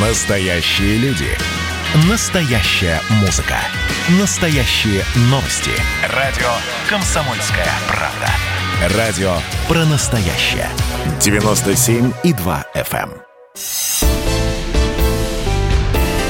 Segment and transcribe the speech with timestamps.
[0.00, 1.26] Настоящие люди.
[2.08, 3.56] Настоящая музыка.
[4.20, 5.72] Настоящие новости.
[6.14, 6.46] Радио
[6.88, 8.96] «Комсомольская правда».
[8.96, 9.32] Радио
[9.66, 10.68] про настоящее.
[11.18, 13.10] 97,2 FM.
[13.10, 13.22] эм.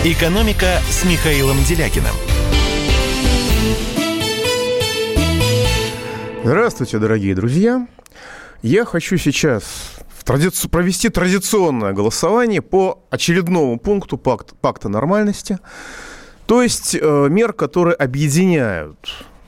[0.02, 2.14] «Экономика» с Михаилом Делякиным.
[6.42, 7.86] Здравствуйте, дорогие друзья.
[8.62, 9.97] Я хочу сейчас
[10.28, 15.58] в традици- провести традиционное голосование по очередному пункту пакт- пакта нормальности.
[16.46, 18.98] То есть э, мер, которые объединяют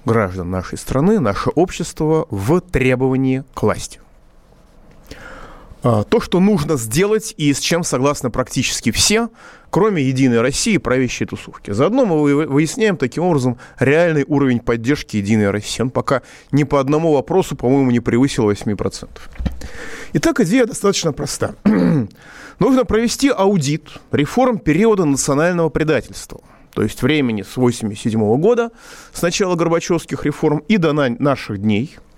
[0.06, 4.00] граждан нашей страны, наше общество в требовании к власти.
[5.82, 9.28] А, То, что нужно сделать и с чем согласны практически все,
[9.70, 11.70] кроме «Единой России» и правящей тусовки.
[11.70, 15.80] Заодно мы вы- выясняем таким образом реальный уровень поддержки «Единой России».
[15.82, 16.20] Он пока
[16.52, 19.08] ни по одному вопросу, по-моему, не превысил 8%.
[20.12, 21.54] Итак, идея достаточно проста.
[22.58, 26.40] Нужно провести аудит реформ периода национального предательства.
[26.74, 28.70] То есть времени с 1987 года,
[29.12, 31.96] с начала Горбачевских реформ и до на- наших дней–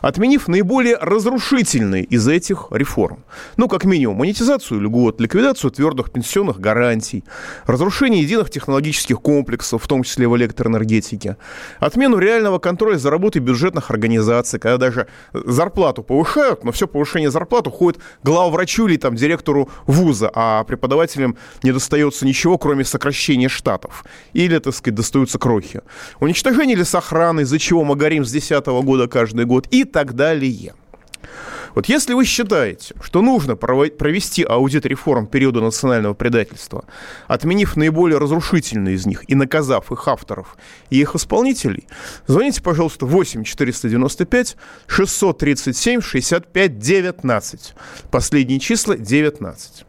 [0.00, 3.24] отменив наиболее разрушительные из этих реформ.
[3.56, 7.24] Ну, как минимум, монетизацию льгот, ликвидацию твердых пенсионных гарантий,
[7.66, 11.36] разрушение единых технологических комплексов, в том числе в электроэнергетике,
[11.80, 17.66] отмену реального контроля за работой бюджетных организаций, когда даже зарплату повышают, но все повышение зарплат
[17.66, 24.04] уходит главврачу или там, директору вуза, а преподавателям не достается ничего, кроме сокращения штатов.
[24.32, 25.80] Или, так сказать, достаются крохи.
[26.20, 30.74] Уничтожение лесохраны, из-за чего мы горим с 2010 года каждый год и так далее.
[31.74, 36.84] Вот если вы считаете, что нужно провести аудит реформ периода национального предательства,
[37.26, 40.56] отменив наиболее разрушительные из них и наказав их авторов
[40.90, 41.86] и их исполнителей,
[42.26, 44.56] звоните, пожалуйста, 8 495
[44.86, 47.74] 637 65 19.
[48.10, 49.84] Последние числа 19.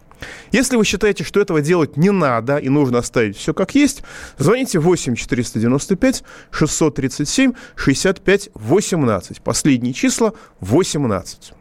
[0.51, 4.03] Если вы считаете, что этого делать не надо и нужно оставить все как есть,
[4.37, 9.41] звоните 8 495 637 65 18.
[9.41, 11.53] Последние числа 18.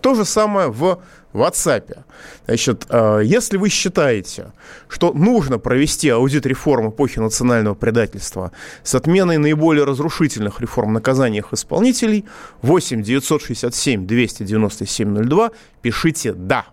[0.00, 1.00] То же самое в
[1.36, 2.04] WhatsApp.
[2.46, 4.52] Значит, э, если вы считаете,
[4.88, 8.52] что нужно провести аудит реформ эпохи национального предательства
[8.82, 12.24] с отменой наиболее разрушительных реформ наказания их исполнителей,
[12.62, 15.50] 8 967 297 02,
[15.82, 16.66] пишите «да».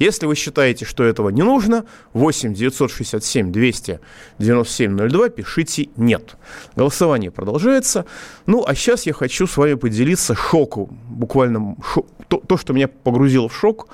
[0.00, 1.84] Если вы считаете, что этого не нужно,
[2.14, 6.36] 8 967 297 02, пишите «нет».
[6.74, 8.06] Голосование продолжается.
[8.46, 12.88] Ну, а сейчас я хочу с вами поделиться шоком, буквально шо- то, то, что меня
[12.88, 13.88] погрузило в шок,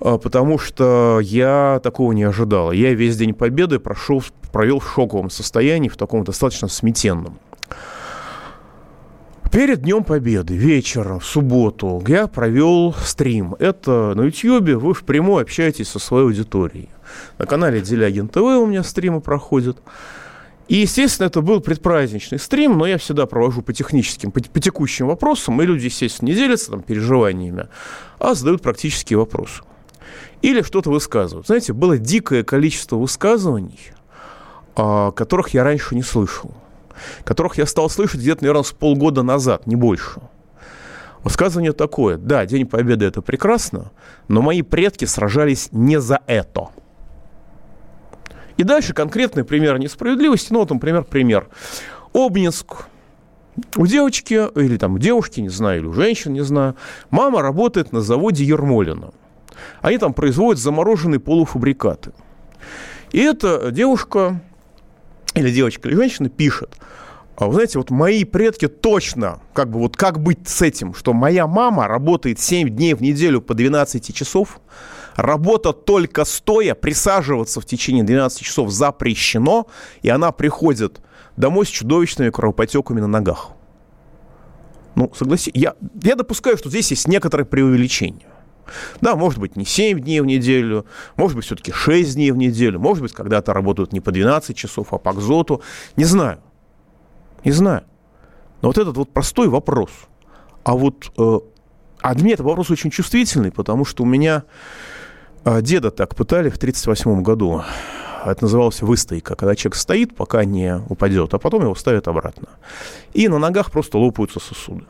[0.00, 2.72] а, потому что я такого не ожидал.
[2.72, 4.22] Я весь день Победы прошел,
[4.52, 7.38] провел в шоковом состоянии, в таком достаточно сметенном.
[9.50, 13.56] Перед Днем Победы вечером, в субботу, я провел стрим.
[13.58, 16.88] Это на Ютьюбе, вы впрямую общаетесь со своей аудиторией.
[17.36, 19.78] На канале Делягин ТВ у меня стримы проходят.
[20.68, 25.08] И, естественно, это был предпраздничный стрим, но я всегда провожу по техническим, по, по текущим
[25.08, 27.66] вопросам, и люди, естественно, не делятся там переживаниями,
[28.20, 29.64] а задают практические вопросы.
[30.42, 31.48] Или что-то высказывают.
[31.48, 33.80] Знаете, было дикое количество высказываний,
[34.76, 36.54] а, которых я раньше не слышал
[37.24, 40.20] которых я стал слышать где-то, наверное, с полгода назад, не больше.
[41.22, 42.16] Высказывание такое.
[42.16, 43.92] Да, День Победы– это прекрасно,
[44.28, 46.68] но мои предки сражались не за это.
[48.56, 50.52] И дальше конкретный пример несправедливости.
[50.52, 51.48] Ну, вот, например, пример.
[52.12, 52.86] Обнинск.
[53.76, 56.76] У девочки, или там у девушки, не знаю, или у женщин, не знаю,
[57.10, 59.10] мама работает на заводе Ермолина.
[59.82, 62.12] Они там производят замороженные полуфабрикаты.
[63.12, 64.40] И эта девушка
[65.34, 66.76] или девочка, или женщина пишет,
[67.36, 71.14] а вы знаете, вот мои предки точно, как бы вот как быть с этим, что
[71.14, 74.60] моя мама работает 7 дней в неделю по 12 часов,
[75.16, 79.68] работа только стоя, присаживаться в течение 12 часов запрещено,
[80.02, 81.00] и она приходит
[81.38, 83.52] домой с чудовищными кровопотеками на ногах.
[84.94, 88.26] Ну, согласитесь, я, я допускаю, что здесь есть некоторое преувеличение.
[89.00, 90.86] Да, может быть, не 7 дней в неделю,
[91.16, 94.92] может быть, все-таки 6 дней в неделю, может быть, когда-то работают не по 12 часов,
[94.92, 95.62] а по кзоту.
[95.96, 96.38] Не знаю.
[97.44, 97.82] Не знаю.
[98.62, 99.90] Но вот этот вот простой вопрос.
[100.64, 101.38] А вот э,
[102.02, 104.44] а для меня этот вопрос очень чувствительный, потому что у меня
[105.44, 107.62] э, деда так пытали в 1938 году.
[108.24, 112.48] Это называлось выстойка, когда человек стоит, пока не упадет, а потом его ставят обратно.
[113.14, 114.84] И на ногах просто лопаются сосуды.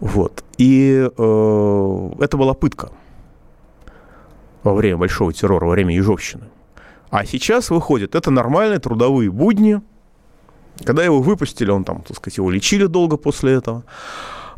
[0.00, 0.44] Вот.
[0.58, 2.90] И э, это была пытка
[4.62, 6.44] во время большого террора, во время Ежовщины.
[7.10, 9.80] А сейчас выходит, это нормальные трудовые будни.
[10.84, 13.84] Когда его выпустили, он там, так сказать, его лечили долго после этого.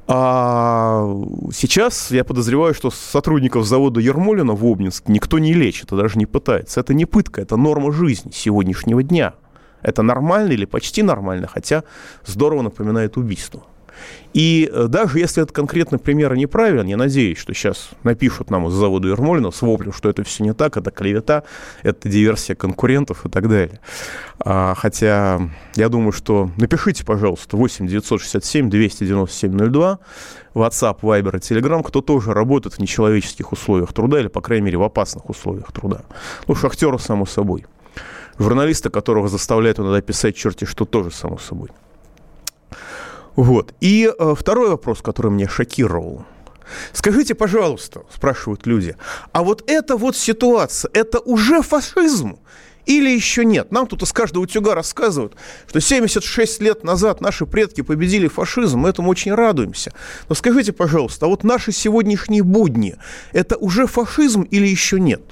[0.06, 1.06] А
[1.52, 6.26] сейчас я подозреваю, что сотрудников завода Ермолина в Обнинск никто не лечит, и даже не
[6.26, 6.80] пытается.
[6.80, 9.34] Это не пытка, это норма жизни сегодняшнего дня.
[9.80, 11.82] Это нормально или почти нормально, хотя
[12.24, 13.62] здорово напоминает убийство.
[14.32, 18.72] И э, даже если этот конкретный пример неправилен, я надеюсь, что сейчас напишут нам из
[18.72, 21.44] завода Ермолина с воплем, что это все не так, это клевета,
[21.82, 23.80] это диверсия конкурентов и так далее.
[24.38, 25.40] А, хотя
[25.74, 29.98] я думаю, что напишите, пожалуйста, 8 967 297 02,
[30.54, 34.78] WhatsApp, Viber и Telegram, кто тоже работает в нечеловеческих условиях труда или, по крайней мере,
[34.78, 36.02] в опасных условиях труда.
[36.48, 37.66] Ну, шахтеры, само собой.
[38.38, 41.68] Журналисты, которого заставляют иногда писать черти что тоже, само собой.
[43.36, 43.74] Вот.
[43.80, 46.24] И э, второй вопрос, который меня шокировал.
[46.92, 48.96] Скажите, пожалуйста, спрашивают люди,
[49.32, 52.38] а вот эта вот ситуация, это уже фашизм?
[52.84, 53.70] Или еще нет?
[53.70, 55.36] Нам тут из каждого утюга рассказывают,
[55.68, 59.92] что 76 лет назад наши предки победили фашизм, мы этому очень радуемся.
[60.28, 62.96] Но скажите, пожалуйста, а вот наши сегодняшние будни,
[63.32, 65.22] это уже фашизм или еще нет?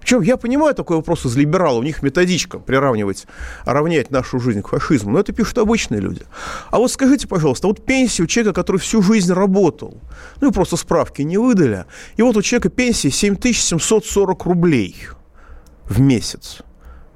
[0.00, 3.26] Причем я понимаю такой вопрос из либералов, у них методичка приравнивать,
[3.64, 6.22] равнять нашу жизнь к фашизму, но это пишут обычные люди.
[6.70, 10.00] А вот скажите, пожалуйста, вот пенсия у человека, который всю жизнь работал,
[10.40, 11.84] ну и просто справки не выдали,
[12.16, 14.96] и вот у человека пенсия 7740 рублей
[15.84, 16.62] в месяц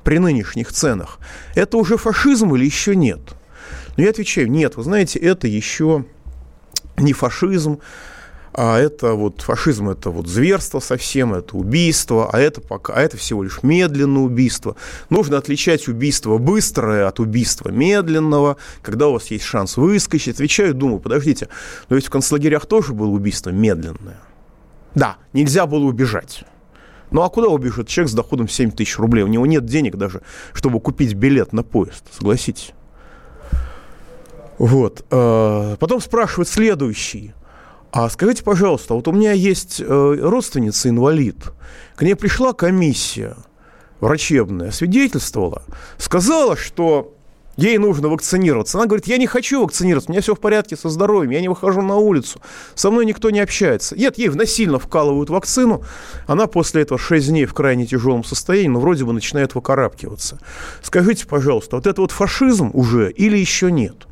[0.02, 1.18] при нынешних ценах.
[1.54, 3.20] Это уже фашизм или еще нет?
[3.96, 6.04] Но я отвечаю, нет, вы знаете, это еще
[6.96, 7.80] не фашизм,
[8.56, 13.16] а это вот фашизм, это вот зверство совсем, это убийство, а это, пока, а это
[13.16, 14.76] всего лишь медленное убийство.
[15.10, 20.36] Нужно отличать убийство быстрое от убийства медленного, когда у вас есть шанс выскочить.
[20.36, 21.48] Отвечаю, думаю, подождите,
[21.88, 24.20] но ведь в концлагерях тоже было убийство медленное.
[24.94, 26.44] Да, нельзя было убежать.
[27.10, 29.24] Ну а куда убежит человек с доходом 7 тысяч рублей?
[29.24, 30.22] У него нет денег даже,
[30.52, 32.72] чтобы купить билет на поезд, согласитесь.
[34.58, 35.04] Вот.
[35.10, 37.34] Э, потом спрашивает следующий.
[37.94, 41.36] А скажите, пожалуйста, вот у меня есть э, родственница инвалид.
[41.94, 43.36] К ней пришла комиссия
[44.00, 45.62] врачебная, свидетельствовала,
[45.96, 47.14] сказала, что
[47.56, 48.78] ей нужно вакцинироваться.
[48.78, 51.46] Она говорит, я не хочу вакцинироваться, у меня все в порядке со здоровьем, я не
[51.46, 52.40] выхожу на улицу,
[52.74, 53.96] со мной никто не общается.
[53.96, 55.84] Нет, ей насильно вкалывают вакцину,
[56.26, 60.40] она после этого 6 дней в крайне тяжелом состоянии, но вроде бы начинает выкарабкиваться.
[60.82, 64.08] Скажите, пожалуйста, вот это вот фашизм уже или еще нет?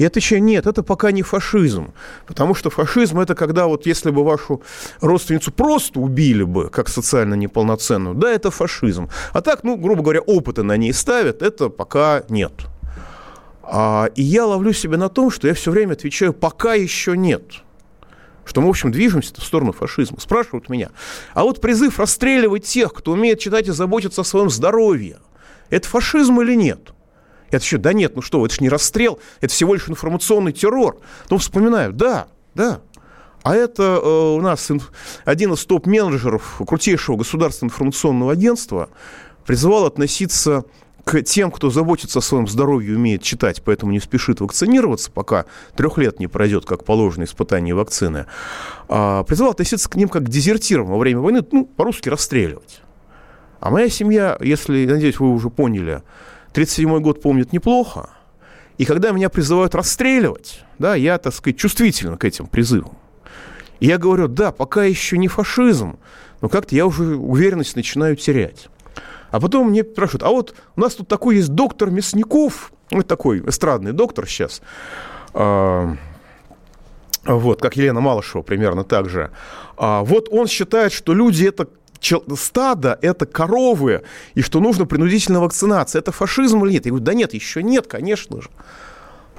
[0.00, 1.92] Я отвечаю, нет, это пока не фашизм.
[2.26, 4.62] Потому что фашизм– это когда вот если бы вашу
[5.02, 9.10] родственницу просто убили бы, как социально неполноценную, да, это фашизм.
[9.34, 12.52] А так, ну, грубо говоря, опыты на ней ставят, это пока нет.
[13.62, 17.42] А, и я ловлю себя на том, что я все время отвечаю, пока еще нет
[18.46, 20.18] что мы, в общем, движемся в сторону фашизма.
[20.18, 20.90] Спрашивают меня,
[21.34, 25.18] а вот призыв расстреливать тех, кто умеет читать и заботиться о своем здоровье,
[25.68, 26.90] это фашизм или нет?
[27.50, 30.98] Я отвечаю, да нет, ну что, это же не расстрел, это всего лишь информационный террор.
[31.30, 32.80] Ну, вспоминаю, да, да.
[33.42, 34.92] А это э, у нас инф...
[35.24, 38.90] один из топ-менеджеров крутейшего государственного информационного агентства
[39.46, 40.64] призывал относиться
[41.04, 45.96] к тем, кто заботится о своем здоровье, умеет читать, поэтому не спешит вакцинироваться, пока трех
[45.98, 48.26] лет не пройдет, как положено, испытание вакцины,
[48.88, 52.82] а, призывал относиться к ним как к дезертирам во время войны, ну, по-русски расстреливать.
[53.60, 56.02] А моя семья, если, надеюсь, вы уже поняли,
[56.52, 58.10] 1937 год помнит неплохо.
[58.78, 62.96] И когда меня призывают расстреливать, да, я, так сказать, чувствителен к этим призывам.
[63.78, 65.98] И я говорю, да, пока еще не фашизм,
[66.40, 68.68] но как-то я уже уверенность начинаю терять.
[69.30, 73.40] А потом мне спрашивают, а вот у нас тут такой есть доктор Мясников, вот такой
[73.46, 74.60] эстрадный доктор сейчас,
[75.34, 75.96] а,
[77.24, 79.30] вот, как Елена Малышева примерно так же.
[79.76, 81.68] А, вот он считает, что люди это
[82.36, 84.02] стадо– это коровы,
[84.34, 86.00] и что нужно принудительная вакцинация.
[86.00, 86.86] Это фашизм или нет?
[86.86, 88.48] Я говорю, да нет, еще нет, конечно же.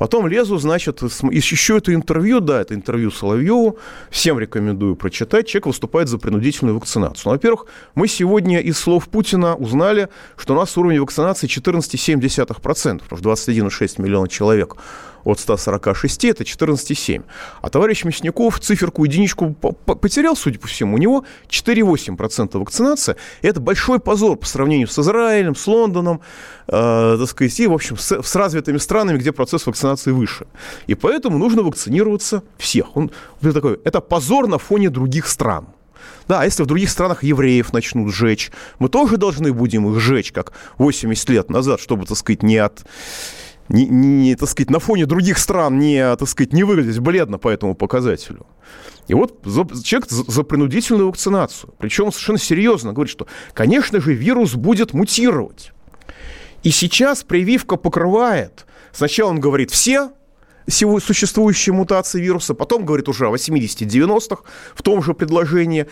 [0.01, 3.77] Потом лезу, значит, еще это интервью, да, это интервью Соловьеву,
[4.09, 5.45] всем рекомендую прочитать.
[5.45, 7.21] Человек выступает за принудительную вакцинацию.
[7.25, 13.35] Ну, во-первых, мы сегодня из слов Путина узнали, что у нас уровень вакцинации 14,7%, потому
[13.35, 14.75] что 21,6 миллиона человек
[15.23, 17.23] от 146, это 14,7.
[17.61, 20.95] А товарищ Мясников циферку, единичку потерял, судя по всему.
[20.95, 23.15] У него 4,8% вакцинация.
[23.41, 26.21] Это большой позор по сравнению с Израилем, с Лондоном,
[26.67, 30.47] э, так сказать, и, в общем, с, с развитыми странами, где процесс вакцинации выше.
[30.87, 32.95] И поэтому нужно вакцинироваться всех.
[32.95, 33.11] Он,
[33.41, 35.67] он такой, это позор на фоне других стран.
[36.27, 40.31] Да, а если в других странах евреев начнут сжечь, мы тоже должны будем их сжечь,
[40.31, 42.85] как 80 лет назад, чтобы, так сказать, не от
[43.71, 47.49] не, не, так сказать, на фоне других стран не, так сказать, не выглядеть бледно по
[47.49, 48.45] этому показателю.
[49.07, 51.73] И вот за, человек за, за принудительную вакцинацию.
[51.77, 55.71] Причем совершенно серьезно говорит, что, конечно же, вирус будет мутировать.
[56.63, 58.65] И сейчас прививка покрывает.
[58.91, 60.11] Сначала он говорит все,
[60.67, 64.43] существующие мутации вируса, потом говорит уже о 80-90-х
[64.75, 65.87] в том же предложении.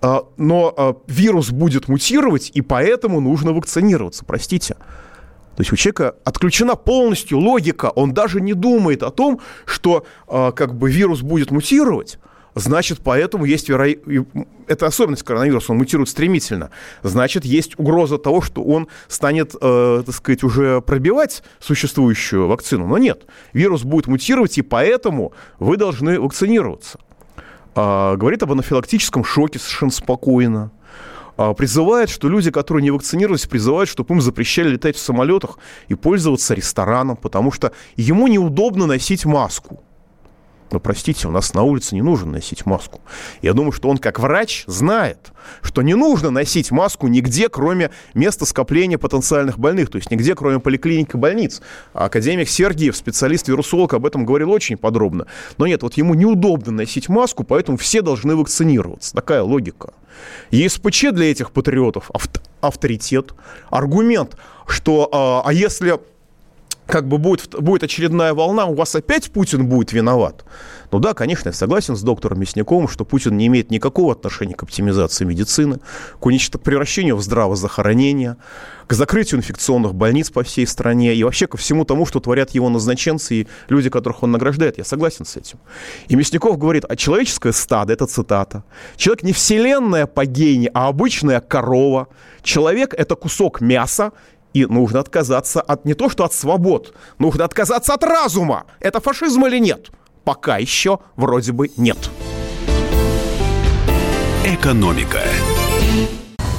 [0.00, 4.76] А, но а, вирус будет мутировать, и поэтому нужно вакцинироваться, простите.
[5.58, 10.52] То есть у человека отключена полностью логика, он даже не думает о том, что а,
[10.52, 12.20] как бы вирус будет мутировать,
[12.54, 14.28] значит, поэтому есть вероятность...
[14.68, 16.70] Это особенность коронавируса, он мутирует стремительно.
[17.02, 22.86] Значит, есть угроза того, что он станет, э, так сказать, уже пробивать существующую вакцину.
[22.86, 27.00] Но нет, вирус будет мутировать, и поэтому вы должны вакцинироваться.
[27.74, 30.70] А, говорит об анафилактическом шоке совершенно спокойно.
[31.38, 35.94] А, призывает, что люди, которые не вакцинировались, призывают, чтобы им запрещали летать в самолетах и
[35.94, 39.84] пользоваться рестораном, потому что ему неудобно носить маску.
[40.70, 43.00] Но, простите, у нас на улице не нужно носить маску.
[43.42, 45.32] Я думаю, что он, как врач, знает,
[45.62, 50.60] что не нужно носить маску нигде, кроме места скопления потенциальных больных, то есть нигде, кроме
[50.60, 51.62] поликлиник и больниц.
[51.94, 55.26] А академик Сергиев, специалист-вирусолог, об этом говорил очень подробно.
[55.56, 59.14] Но нет, вот ему неудобно носить маску, поэтому все должны вакцинироваться.
[59.14, 59.92] Такая логика.
[60.50, 62.10] ЕСПЧ для этих патриотов
[62.60, 63.34] авторитет,
[63.70, 66.00] аргумент, что а, а если
[66.88, 70.44] как бы будет, будет очередная волна, у вас опять Путин будет виноват.
[70.90, 74.62] Ну да, конечно, я согласен с доктором Мясниковым, что Путин не имеет никакого отношения к
[74.62, 75.80] оптимизации медицины,
[76.18, 76.48] к, унич...
[76.48, 78.38] к превращению в здравозахоронение,
[78.86, 82.70] к закрытию инфекционных больниц по всей стране и вообще ко всему тому, что творят его
[82.70, 84.78] назначенцы и люди, которых он награждает.
[84.78, 85.58] Я согласен с этим.
[86.08, 88.64] И Мясников говорит, а человеческое стадо, это цитата,
[88.96, 92.08] человек не вселенная по гене, а обычная корова.
[92.42, 94.12] Человек– это кусок мяса,
[94.52, 98.64] и нужно отказаться от не то что от свобод, нужно отказаться от разума.
[98.80, 99.90] Это фашизм или нет?
[100.24, 102.10] Пока еще вроде бы нет.
[104.44, 105.20] Экономика.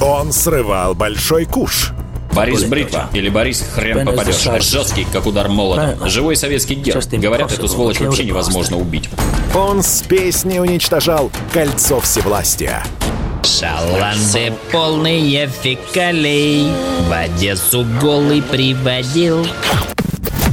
[0.02, 1.92] Он срывал большой куш.
[2.34, 4.64] Борис Бритва или Борис хрен попадешь.
[4.64, 6.08] Жесткий, как удар молотом.
[6.08, 7.04] Живой советский герб.
[7.12, 9.10] Говорят, эту сволочь вообще невозможно убить.
[9.56, 12.84] Он с песней уничтожал кольцо всевластия.
[13.44, 16.72] Шаланды полные фекалей.
[17.08, 19.46] В Одессу голый приводил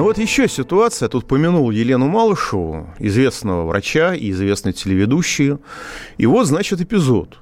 [0.00, 1.10] Ну вот еще ситуация.
[1.10, 5.60] Тут помянул Елену Малышеву, известного врача и известной телеведущую.
[6.16, 7.36] И вот, значит, эпизод.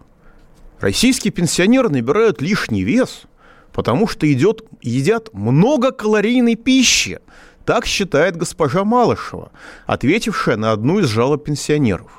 [0.80, 3.26] Российские пенсионеры набирают лишний вес,
[3.72, 7.20] потому что идет, едят много калорийной пищи.
[7.64, 9.52] Так считает госпожа Малышева,
[9.86, 12.10] ответившая на одну из жалоб пенсионеров.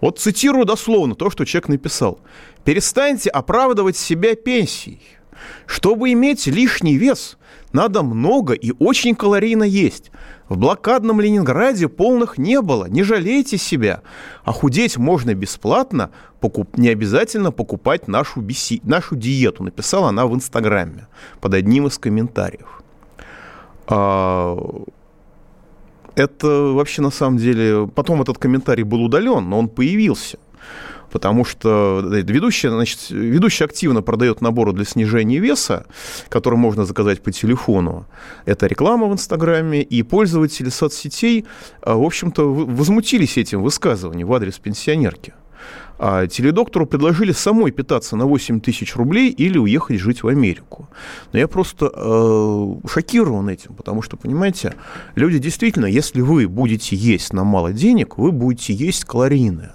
[0.00, 2.20] Вот цитирую дословно то, что человек написал.
[2.62, 5.00] «Перестаньте оправдывать себя пенсией.
[5.66, 7.38] Чтобы иметь лишний вес,
[7.72, 10.10] надо много и очень калорийно есть.
[10.48, 14.02] В блокадном Ленинграде полных не было, не жалейте себя.
[14.44, 16.10] А худеть можно бесплатно,
[16.40, 16.76] покуп...
[16.76, 18.80] не обязательно покупать нашу, биси...
[18.84, 21.08] нашу диету, написала она в Инстаграме
[21.40, 22.82] под одним из комментариев.
[23.86, 24.58] А...
[26.14, 27.88] Это вообще на самом деле...
[27.94, 30.38] Потом этот комментарий был удален, но он появился–
[31.12, 35.84] потому что ведущая, значит, ведущая активно продает наборы для снижения веса,
[36.28, 38.06] которые можно заказать по телефону.
[38.46, 41.44] Это реклама в Инстаграме, и пользователи соцсетей,
[41.82, 45.34] а, в общем-то, возмутились этим высказыванием в адрес пенсионерки.
[45.98, 50.88] А теледоктору предложили самой питаться на 8 тысяч рублей или уехать жить в Америку.
[51.32, 54.74] Но я просто э, шокирован этим, потому что, понимаете,
[55.14, 59.74] люди действительно, если вы будете есть на мало денег, вы будете есть калорийное.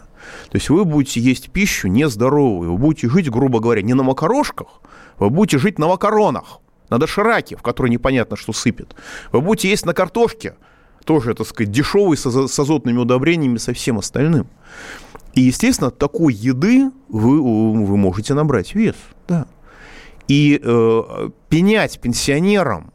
[0.49, 4.81] То есть вы будете есть пищу нездоровую, вы будете жить, грубо говоря, не на макарошках,
[5.17, 8.95] вы будете жить на макаронах, на дошираке, в который непонятно, что сыпет.
[9.31, 10.55] Вы будете есть на картошке,
[11.05, 14.47] тоже, так сказать, дешевый, с, азотными удобрениями, со всем остальным.
[15.33, 18.95] И, естественно, такой еды вы, вы можете набрать вес.
[19.27, 19.47] Да.
[20.27, 22.91] И э, пенять пенсионерам,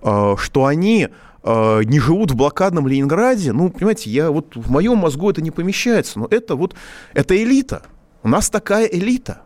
[0.00, 1.08] э, что они
[1.44, 6.20] не живут в блокадном Ленинграде, ну, понимаете, я вот в моем мозгу это не помещается,
[6.20, 6.74] но это вот,
[7.14, 7.82] это элита.
[8.22, 9.42] У нас такая элита.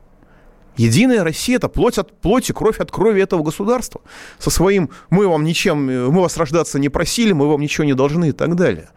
[0.76, 4.03] Единая Россия– это плоть от плоти, кровь от крови этого государства.
[4.38, 8.29] Со своим «мы вам ничем, мы вас рождаться не просили, мы вам ничего не должны»
[8.29, 8.91] и так далее.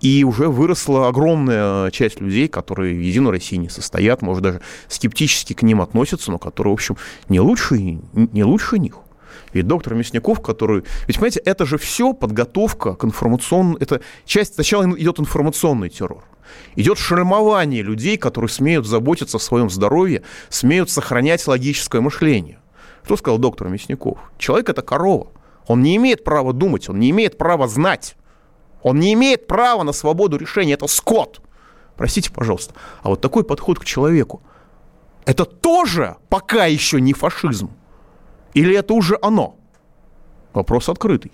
[0.00, 5.52] И уже выросла огромная часть людей, которые в Единой России не состоят, может, даже скептически
[5.52, 6.96] к ним относятся, но которые, в общем,
[7.28, 8.96] не лучше, не лучше них.
[9.52, 10.84] Ведь доктор Мясников, который...
[11.06, 13.76] Ведь, понимаете, это же все подготовка к информационному...
[13.78, 14.54] Это часть...
[14.54, 16.24] Сначала идет информационный террор.
[16.76, 22.58] Идет шельмование людей, которые смеют заботиться о своем здоровье, смеют сохранять логическое мышление.
[23.04, 24.18] Что сказал доктор Мясников?
[24.38, 25.28] Человек– это корова.
[25.66, 28.16] Он не имеет права думать, он не имеет права знать.
[28.82, 30.74] Он не имеет права на свободу решения.
[30.74, 31.40] Это скот.
[31.96, 32.74] Простите, пожалуйста.
[33.02, 34.42] А вот такой подход к человеку,
[35.26, 37.70] это тоже пока еще не фашизм.
[38.54, 39.56] Или это уже оно?
[40.52, 41.32] Вопрос открытый.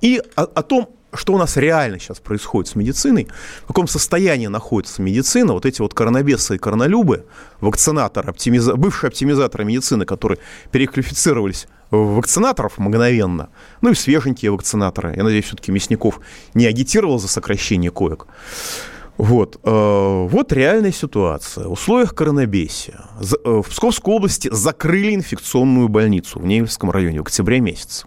[0.00, 3.28] И о, о том, что у нас реально сейчас происходит с медициной,
[3.64, 7.26] в каком состоянии находится медицина, вот эти вот коронабесы и коронолюбы,
[7.60, 8.74] вакцинаторы, оптимиза...
[8.74, 10.38] бывшие оптимизаторы медицины, которые
[10.70, 13.48] переквалифицировались вакцинаторов мгновенно,
[13.80, 15.14] ну и свеженькие вакцинаторы.
[15.16, 16.20] Я надеюсь, все-таки Мясников
[16.54, 18.26] не агитировал за сокращение коек.
[19.18, 21.66] Вот, э, вот реальная ситуация.
[21.66, 27.58] В условиях коронабесия э, в Псковской области закрыли инфекционную больницу в Невельском районе в октябре
[27.58, 28.06] месяце,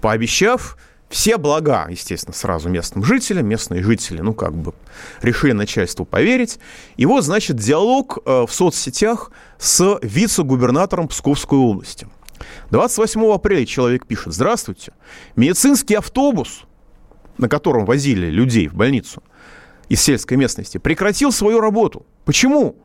[0.00, 3.46] пообещав все блага, естественно, сразу местным жителям.
[3.46, 4.72] Местные жители, ну, как бы
[5.20, 6.60] решили начальству поверить.
[6.96, 12.06] И вот, значит, диалог э, в соцсетях с вице-губернатором Псковской области.
[12.70, 14.92] 28 апреля человек пишет, здравствуйте,
[15.34, 16.62] медицинский автобус,
[17.36, 19.24] на котором возили людей в больницу
[19.88, 22.06] из сельской местности, прекратил свою работу.
[22.24, 22.76] Почему?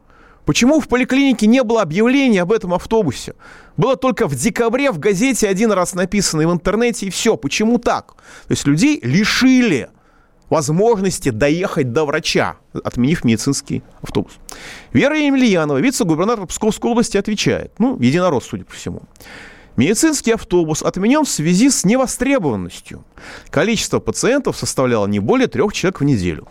[0.46, 3.36] Почему в поликлинике не было объявления об этом автобусе?
[3.78, 7.38] Было только в декабре в газете один раз написано и в интернете, и все.
[7.38, 8.16] Почему так?
[8.48, 9.90] То есть людей лишили
[10.50, 14.34] возможности доехать до врача, отменив медицинский автобус.
[14.92, 19.04] Вера Емельянова, вице-губернатор Псковской области, отвечает, ну, единорос, судя по всему.
[19.82, 23.04] Медицинский автобус отменен в связи с невостребованностью.
[23.50, 26.48] Количество пациентов составляло не более трех человек в неделю.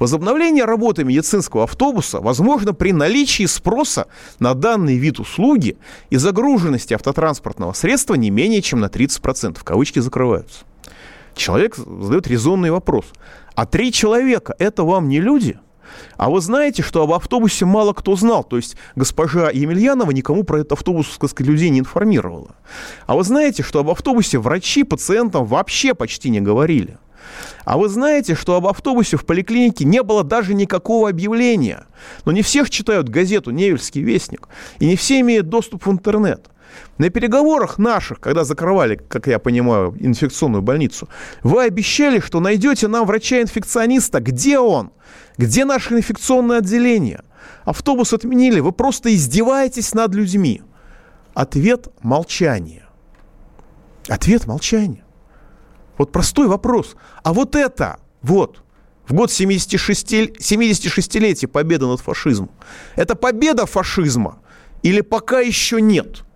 [0.00, 4.08] Возобновление работы медицинского автобуса возможно при наличии спроса
[4.40, 5.78] на данный вид услуги
[6.10, 9.60] и загруженности автотранспортного средства не менее чем на 30%.
[9.62, 10.64] Кавычки закрываются.
[11.36, 13.04] Человек задает резонный вопрос.
[13.54, 15.56] А три человека– это вам не люди–
[16.16, 18.44] а вы знаете, что об автобусе мало кто знал.
[18.44, 22.54] То есть госпожа Емельянова никому про этот автобус, так сказать, людей не информировала.
[23.06, 26.98] А вы знаете, что об автобусе врачи пациентам вообще почти не говорили.
[27.64, 31.86] А вы знаете, что об автобусе в поликлинике не было даже никакого объявления.
[32.24, 34.48] Но не всех читают газету «Невельский вестник»,
[34.80, 36.48] и не все имеют доступ в интернет.
[36.98, 41.08] На переговорах наших, когда закрывали, как я понимаю, инфекционную больницу,
[41.42, 44.20] вы обещали, что найдете нам врача-инфекциониста.
[44.20, 44.90] Где он?
[45.38, 47.22] Где наше инфекционное отделение?
[47.64, 48.60] Автобус отменили.
[48.60, 50.62] Вы просто издеваетесь над людьми.
[51.34, 52.84] Ответ– молчание.
[54.08, 55.04] Ответ– молчание.
[55.98, 56.96] Вот простой вопрос.
[57.22, 58.62] А вот это, вот,
[59.06, 62.50] в год 76, 76-летия победы над фашизмом,
[62.96, 64.38] это победа фашизма
[64.82, 66.24] или пока еще нет–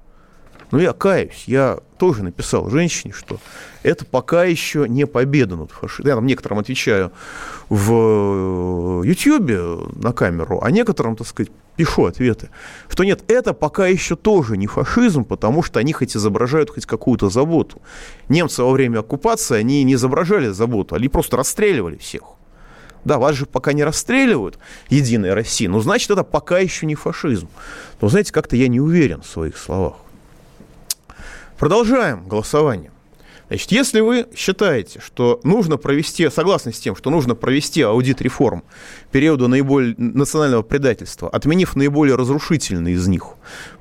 [0.70, 3.38] но я каюсь, я тоже написал женщине, что
[3.82, 6.08] это пока еще не победа над фашизмом.
[6.08, 7.12] Я там некоторым отвечаю
[7.68, 9.60] в Ютьюбе
[9.94, 12.50] на камеру, а некоторым, так сказать, пишу ответы,
[12.88, 17.28] что нет, это пока еще тоже не фашизм, потому что они хоть изображают хоть какую-то
[17.28, 17.80] заботу.
[18.28, 22.22] Немцы во время оккупации, они не изображали заботу, они просто расстреливали всех.
[23.04, 27.48] Да, вас же пока не расстреливают, Единая Россия, но значит, это пока еще не фашизм.
[28.00, 29.94] Но, знаете, как-то я не уверен в своих словах.
[31.58, 32.90] Продолжаем голосование.
[33.48, 38.64] Значит, если вы считаете, что нужно провести, согласны с тем, что нужно провести аудит реформ
[39.12, 43.22] периода наиболее национального предательства, отменив наиболее разрушительные из них,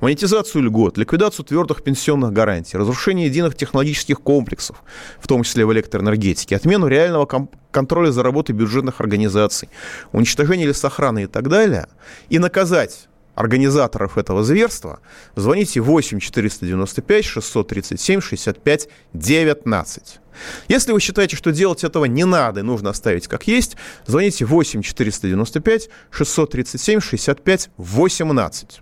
[0.00, 4.82] монетизацию льгот, ликвидацию твердых пенсионных гарантий, разрушение единых технологических комплексов,
[5.20, 7.28] в том числе в электроэнергетике, отмену реального
[7.72, 9.68] контроля за работой бюджетных организаций,
[10.12, 11.88] уничтожение лесохраны и так далее,
[12.28, 14.98] и наказать организаторов этого зверства,
[15.36, 20.20] звоните 8 495 637 65 19.
[20.68, 24.82] Если вы считаете, что делать этого не надо и нужно оставить как есть, звоните 8
[24.82, 28.80] 495 637 65 18.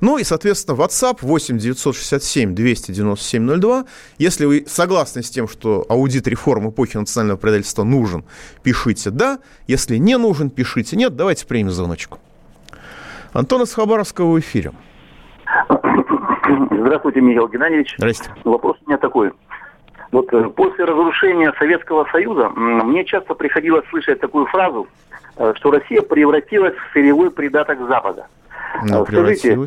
[0.00, 3.84] Ну и, соответственно, WhatsApp 8 967 297 02.
[4.18, 8.24] Если вы согласны с тем, что аудит реформ эпохи национального предательства нужен,
[8.62, 9.40] пишите «да».
[9.66, 11.16] Если не нужен, пишите «нет».
[11.16, 12.20] Давайте примем звоночку.
[13.32, 14.72] Антон из Хабаровского в эфире.
[16.70, 17.94] Здравствуйте, Михаил Геннадьевич.
[17.98, 18.30] Здрасте.
[18.44, 19.32] Вопрос у меня такой.
[20.10, 24.88] Вот э, после разрушения Советского Союза мне часто приходилось слышать такую фразу,
[25.36, 28.26] э, что Россия превратилась в сырьевой придаток Запада.
[28.84, 29.04] Ну.
[29.04, 29.58] Скажите,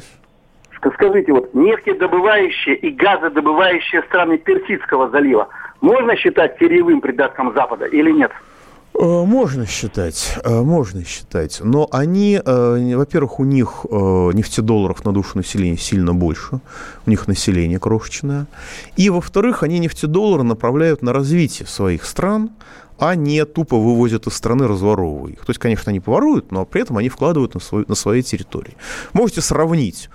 [0.94, 8.32] скажите, вот нефтедобывающие и газодобывающие страны Персидского залива можно считать сырьевым придатком Запада или нет?
[9.02, 11.60] Э, можно считать, э, можно считать.
[11.64, 16.62] Но они, э, во-первых, у них нефтедолларов на душу населения сильно больше.
[17.08, 18.46] У них население крошечное.
[18.98, 22.52] И, во-вторых, они нефтедоллары направляют на развитие своих стран,
[23.00, 25.40] а не тупо вывозят из страны, разворовывая их.
[25.40, 28.78] То есть, конечно, они поворуют, но при этом они вкладывают на, свою, на своей территории.
[29.14, 30.10] Можете сравнить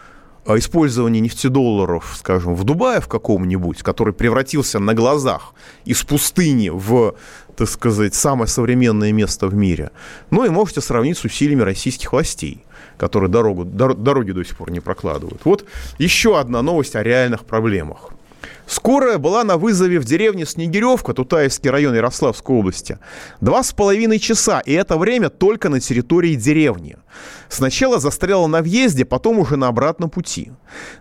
[0.55, 7.16] использование нефтедолларов, скажем, в Дубае в каком-нибудь, который превратился на глазах из пустыни в,
[7.57, 9.90] так сказать, самое современное место в мире.
[10.31, 12.64] Ну и можете сравнить с усилиями российских властей,
[12.99, 15.40] которые дорогу, дороги до сих пор не прокладывают.
[15.45, 15.64] Вот
[15.99, 18.11] еще одна новость о реальных проблемах.
[18.66, 22.98] Скорая была на вызове в деревне Снегиревка, Тутаевский район Ярославской области.
[23.40, 26.96] Два с половиной часа, и это время только на территории деревни.
[27.48, 30.50] Сначала застряла на въезде, потом уже на обратном пути.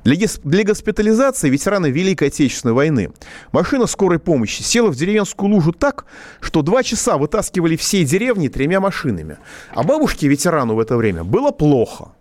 [0.04, 3.12] Для, для госпитализации ветерана Великой Отечественной войны
[3.51, 6.06] машина скорой помощи села в деревенскую лужу так,
[6.41, 9.38] что два часа вытаскивали всей деревни тремя машинами.
[9.73, 12.12] А бабушке ветерану в это время было плохо.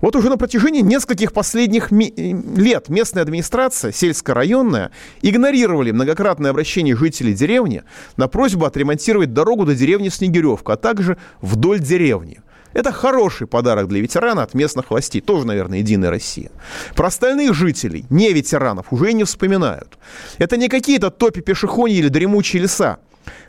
[0.00, 2.12] Вот уже на протяжении нескольких последних ми-
[2.56, 4.90] лет местная администрация, сельско-районная,
[5.22, 7.82] игнорировали многократное обращение жителей деревни
[8.16, 12.40] на просьбу отремонтировать дорогу до деревни Снегиревка, а также вдоль деревни.
[12.74, 15.20] Это хороший подарок для ветерана от местных властей.
[15.20, 16.50] Тоже, наверное, Единая Россия.
[16.94, 19.98] Про остальных жителей, не ветеранов, уже не вспоминают.
[20.36, 22.98] Это не какие-то топи пешеходи или дремучие леса.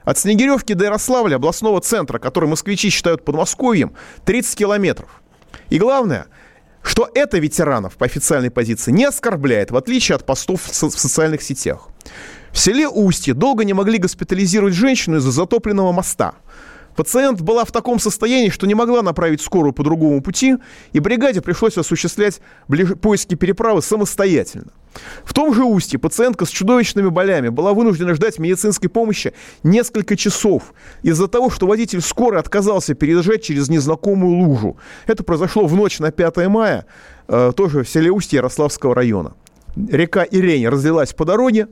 [0.03, 3.93] От Снегиревки до Ярославля, областного центра, который москвичи считают Подмосковьем,
[4.25, 5.21] 30 километров.
[5.69, 6.27] И главное–
[6.81, 10.97] что это ветеранов по официальной позиции не оскорбляет, в отличие от постов в, со- в
[10.97, 11.89] социальных сетях.
[12.51, 16.35] В селе Устье долго не могли госпитализировать женщину из-за затопленного моста–
[16.99, 20.57] Пациент была в таком состоянии, что не могла направить скорую по другому пути,
[20.91, 22.41] и бригаде пришлось осуществлять
[23.01, 24.73] поиски переправы самостоятельно.
[25.23, 29.31] В том же устье пациентка с чудовищными болями была вынуждена ждать медицинской помощи
[29.63, 34.75] несколько часов из-за того, что водитель скорой отказался переезжать через незнакомую лужу.
[35.07, 36.85] Это произошло в ночь на 5 мая,
[37.29, 39.35] э, тоже в селе Устье Ярославского района.
[39.77, 41.69] Река Ирень разлилась по дороге,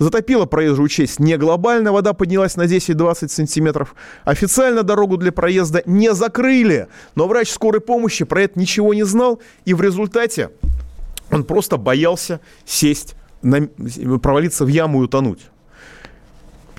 [0.00, 3.94] Затопила проезжую часть не глобально, вода поднялась на 10-20 сантиметров.
[4.24, 9.42] Официально дорогу для проезда не закрыли, но врач скорой помощи про это ничего не знал,
[9.66, 10.52] и в результате
[11.30, 13.68] он просто боялся сесть, на,
[14.18, 15.42] провалиться в яму и утонуть.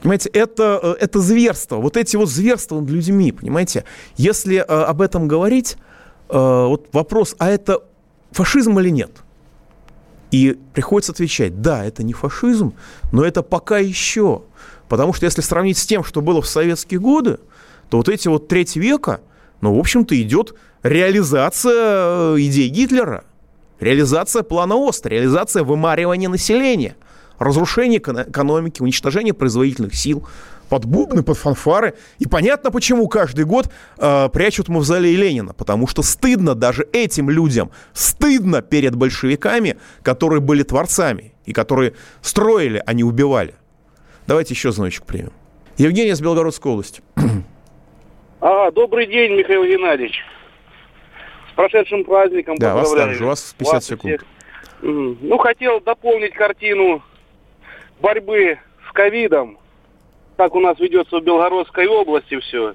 [0.02, 1.76] Понимаете, это, э, это зверство.
[1.76, 3.84] Вот эти вот зверства над людьми, понимаете.
[4.18, 5.78] Если э, об этом говорить,
[6.28, 7.84] э, вот вопрос, а это
[8.32, 9.12] фашизм или нет–
[10.32, 12.74] и приходится отвечать, да, это не фашизм,
[13.12, 14.44] но это пока еще.
[14.88, 17.40] Потому что если сравнить с тем, что было в советские годы,
[17.90, 19.22] то вот эти вот треть века,
[19.60, 23.26] ну, в общем-то, идет реализация э, идей Гитлера,
[23.80, 26.96] реализация плана ОСТ, реализация вымаривания населения,
[27.38, 30.28] разрушение экономики, уничтожение производительных сил–
[30.72, 31.96] под бубны, под фанфары.
[32.18, 35.54] И понятно, почему каждый год э, прячут мавзолей Ленина.
[35.54, 42.82] Потому что стыдно даже этим людям, стыдно перед большевиками, которые были творцами и которые строили,
[42.86, 43.54] а не убивали.
[44.28, 45.34] Давайте еще звоночек примем.
[45.76, 47.02] Евгений из Белгородской области.
[48.40, 50.24] А, добрый день, Михаил Геннадьевич.
[51.52, 53.10] С прошедшим праздником да, поздравляю.
[53.10, 53.24] вас также.
[53.26, 54.14] У вас 50 вас секунд.
[54.14, 54.26] Всех.
[54.82, 57.04] Ну, хотел дополнить картину
[58.00, 58.58] борьбы
[58.88, 59.61] с ковидом
[60.42, 62.74] как у нас ведется в Белгородской области все.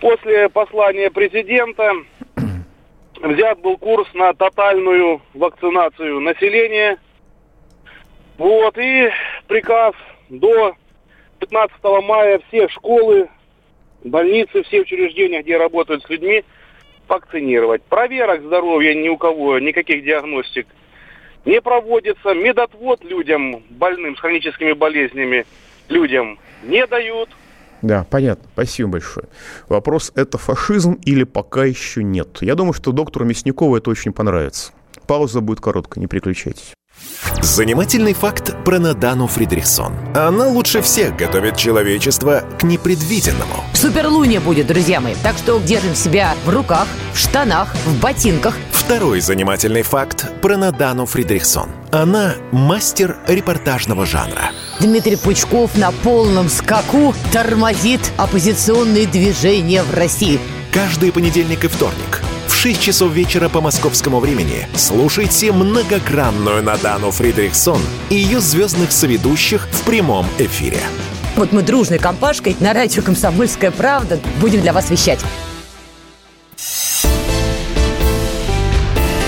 [0.00, 1.92] После послания президента
[3.20, 6.96] взят был курс на тотальную вакцинацию населения.
[8.38, 9.10] Вот, и
[9.48, 9.94] приказ
[10.30, 10.74] до
[11.40, 13.28] 15 мая все школы,
[14.02, 16.42] больницы, все учреждения, где работают с людьми,
[17.06, 17.82] вакцинировать.
[17.82, 20.66] Проверок здоровья ни у кого, никаких диагностик
[21.44, 22.32] не проводится.
[22.32, 25.44] Медотвод людям, больным с хроническими болезнями,
[25.88, 27.28] людям не дают.
[27.82, 28.48] Да, понятно.
[28.54, 29.26] Спасибо большое.
[29.68, 32.38] Вопрос, это фашизм или пока еще нет?
[32.40, 34.72] Я думаю, что доктору Мясникову это очень понравится.
[35.06, 36.72] Пауза будет короткая, не переключайтесь.
[37.42, 39.92] Занимательный факт про Надану Фридрихсон.
[40.14, 43.64] Она лучше всех готовит человечество к непредвиденному.
[43.74, 45.14] Суперлуния будет, друзья мои.
[45.22, 48.56] Так что держим себя в руках, в штанах, в ботинках.
[48.72, 51.68] Второй занимательный факт про Надану Фридрихсон.
[51.96, 54.50] Она мастер репортажного жанра.
[54.80, 60.38] Дмитрий Пучков на полном скаку тормозит оппозиционные движения в России.
[60.70, 62.20] Каждый понедельник и вторник
[62.66, 67.80] 6 часов вечера по московскому времени слушайте многогранную Надану Фридрихсон
[68.10, 70.80] и ее звездных соведущих в прямом эфире.
[71.36, 75.20] Вот мы дружной компашкой на радио «Комсомольская правда» будем для вас вещать.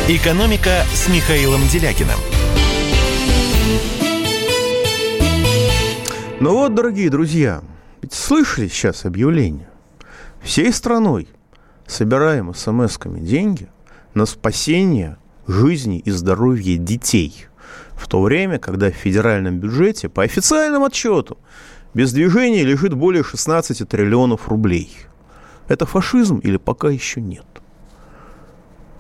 [0.09, 2.19] «Экономика» с Михаилом Делякиным.
[6.41, 7.65] Ну вот, дорогие друзья,
[8.01, 9.69] ведь слышали сейчас объявление?
[10.41, 11.27] Всей страной
[11.85, 13.69] собираем смс-ками деньги
[14.15, 17.47] на спасение жизни и здоровья детей.
[17.95, 21.39] В то время, когда в федеральном бюджете, по официальным отчетам,
[21.93, 24.97] без движения лежит более 16 триллионов рублей.
[25.67, 27.47] Это фашизм или пока еще нет?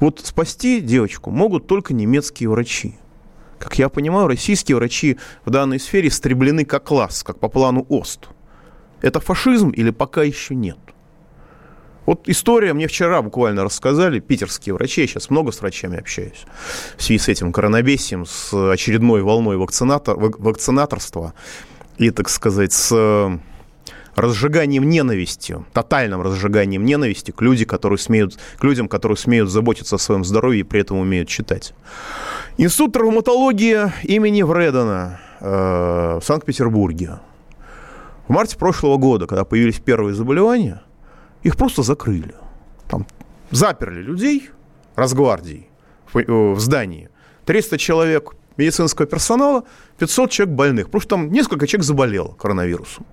[0.00, 2.98] Вот спасти девочку могут только немецкие врачи.
[3.58, 8.28] Как я понимаю, российские врачи в данной сфере истреблены как класс, как по плану ОСТ.
[9.02, 10.78] Это фашизм или пока еще нет?
[12.06, 16.46] Вот история мне вчера буквально рассказали питерские врачи, я сейчас много с врачами общаюсь,
[16.96, 21.34] в связи с этим коронабесием, с очередной волной вакцинатор, вакцинаторства
[21.98, 23.38] и, так сказать, с
[24.20, 29.98] разжиганием ненависти, тотальным разжиганием ненависти к, люди, которые смеют, к людям, которые смеют заботиться о
[29.98, 31.74] своем здоровье и при этом умеют читать.
[32.56, 37.20] Институт травматологии имени Вредена э, в Санкт-Петербурге.
[38.26, 40.82] В марте прошлого года, когда появились первые заболевания,
[41.42, 42.34] их просто закрыли.
[42.88, 43.06] Там
[43.50, 44.50] заперли людей,
[44.96, 45.68] разгвардии
[46.12, 47.08] в, э, в здании.
[47.46, 49.64] 300 человек медицинского персонала,
[49.98, 50.86] 500 человек больных.
[50.86, 53.06] Потому что там несколько человек заболело коронавирусом.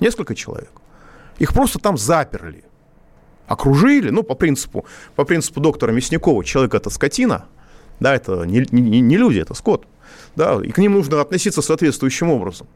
[0.00, 0.70] Несколько человек.
[1.38, 2.64] Их просто там заперли.
[3.46, 4.84] Окружили, ну, по принципу,
[5.16, 7.46] по принципу доктора Мясникова, человек это скотина,
[7.98, 9.86] да, это не, не, не люди, это скот,
[10.36, 12.66] да, и к ним нужно относиться соответствующим образом.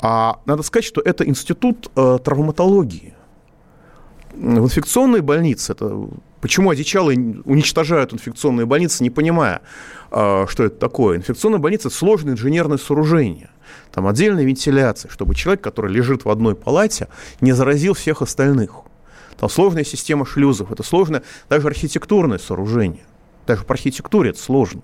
[0.00, 3.14] А надо сказать, что это институт э, травматологии
[4.32, 6.08] в инфекционной больнице, это
[6.40, 9.62] почему одичалые уничтожают инфекционные больницы, не понимая,
[10.10, 11.18] а, что это такое.
[11.18, 13.50] Инфекционная больница– это сложное инженерное сооружение.
[13.92, 17.08] Там отдельная вентиляция, чтобы человек, который лежит в одной палате,
[17.40, 18.82] не заразил всех остальных.
[19.38, 23.04] Там сложная система шлюзов, это сложное даже архитектурное сооружение.
[23.46, 24.82] Даже по архитектуре это сложно.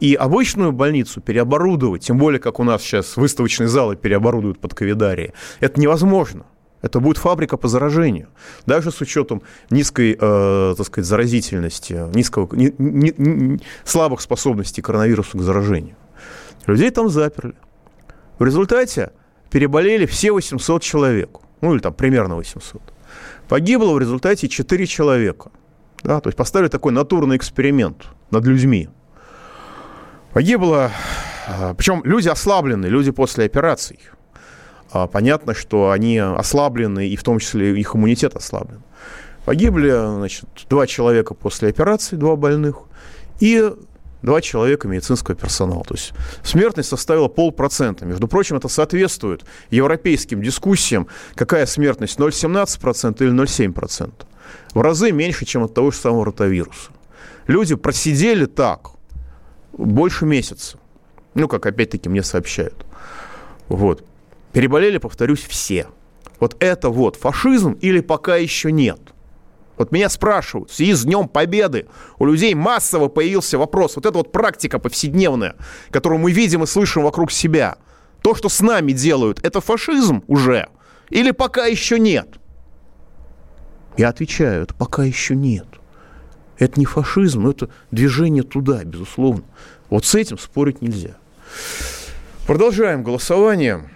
[0.00, 5.32] И обычную больницу переоборудовать, тем более, как у нас сейчас выставочные залы переоборудуют под ковидарии,
[5.60, 6.44] это невозможно.
[6.80, 8.28] Это будет фабрика по заражению.
[8.66, 15.36] Даже с учетом низкой, э, так сказать, заразительности, низкого, не, не, не, слабых способностей коронавируса
[15.36, 15.96] к заражению.
[16.66, 17.54] Людей там заперли.
[18.38, 19.10] В результате
[19.50, 21.38] переболели все 800 человек.
[21.60, 22.80] Ну, или там примерно 800.
[23.48, 25.50] Погибло в результате 4 человека.
[26.04, 28.88] Да, то есть поставили такой натурный эксперимент над людьми.
[30.32, 30.92] Погибло,
[31.48, 33.98] э, причем люди ослабленные, люди после операций.
[34.90, 38.82] А понятно, что они ослаблены, и в том числе их иммунитет ослаблен.
[39.44, 42.82] Погибли, значит, два человека после операции, два больных,
[43.40, 43.72] и
[44.22, 45.84] два человека медицинского персонала.
[45.84, 48.04] То есть смертность составила полпроцента.
[48.04, 54.12] Между прочим, это соответствует европейским дискуссиям, какая смертность 0,17% или 0,7%.
[54.74, 56.90] В разы меньше, чем от того же самого ротавируса.
[57.46, 58.90] Люди просидели так
[59.72, 60.78] больше месяца.
[61.34, 62.84] Ну, как опять-таки мне сообщают.
[63.68, 64.04] Вот.
[64.58, 65.86] Переболели, повторюсь, все.
[66.40, 68.98] Вот это вот фашизм или пока еще нет?
[69.76, 71.86] Вот меня спрашивают, в связи с Днем Победы
[72.18, 73.94] у людей массово появился вопрос.
[73.94, 75.54] Вот эта вот практика повседневная,
[75.92, 77.76] которую мы видим и слышим вокруг себя.
[78.20, 80.68] То, что с нами делают, это фашизм уже?
[81.08, 82.26] Или пока еще нет?
[83.96, 85.68] Я отвечаю, это пока еще нет.
[86.58, 89.44] Это не фашизм, это движение туда, безусловно.
[89.88, 91.16] Вот с этим спорить нельзя.
[92.44, 93.88] Продолжаем голосование.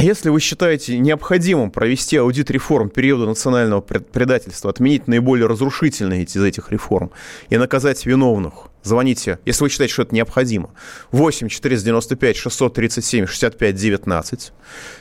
[0.00, 6.72] Если вы считаете необходимым провести аудит реформ периода национального предательства, отменить наиболее разрушительные из этих
[6.72, 7.10] реформ
[7.50, 10.70] и наказать виновных, звоните, если вы считаете, что это необходимо,
[11.12, 14.52] 8 495 637 65 19.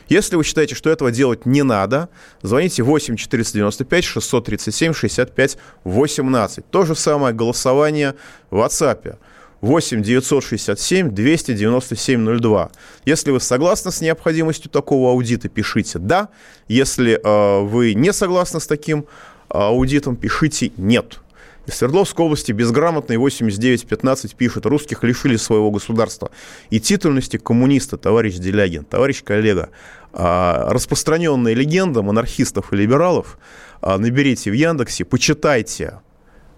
[0.10, 2.10] Если вы считаете, что этого делать не надо,
[2.42, 6.70] звоните 8 495 637 65 18.
[6.70, 8.16] То же самое голосование
[8.50, 9.18] в WhatsApp.
[9.62, 12.72] 8 967 297 02.
[13.06, 16.30] Если вы согласны с необходимостью такого аудита, пишите «да».
[16.68, 19.04] Если э, вы не согласны с таким э,
[19.50, 21.20] аудитом, пишите «нет».
[21.68, 26.32] Из Свердловской области безграмотный 8915 пишет, русских лишили своего государства
[26.72, 29.70] и титульности коммуниста, товарищ Делягин, товарищ коллега.
[30.14, 33.38] Э, распространенная легенда монархистов и либералов,
[33.82, 36.00] э, наберите в Яндексе, почитайте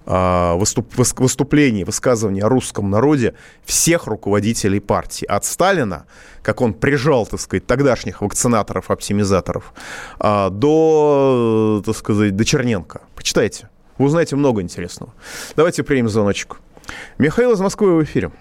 [0.06, 5.26] выступ, выступлений, высказываний о русском народе всех руководителей партии.
[5.26, 6.06] От Сталина,
[6.42, 9.74] как он прижал, так сказать, тогдашних вакцинаторов, оптимизаторов,
[10.20, 13.02] а, до, так сказать, до Черненко.
[13.16, 13.70] Почитайте.
[13.98, 15.14] Вы узнаете много интересного.
[15.56, 16.60] Давайте примем звоночек.
[17.18, 18.32] Михаил из Москвы в эфире.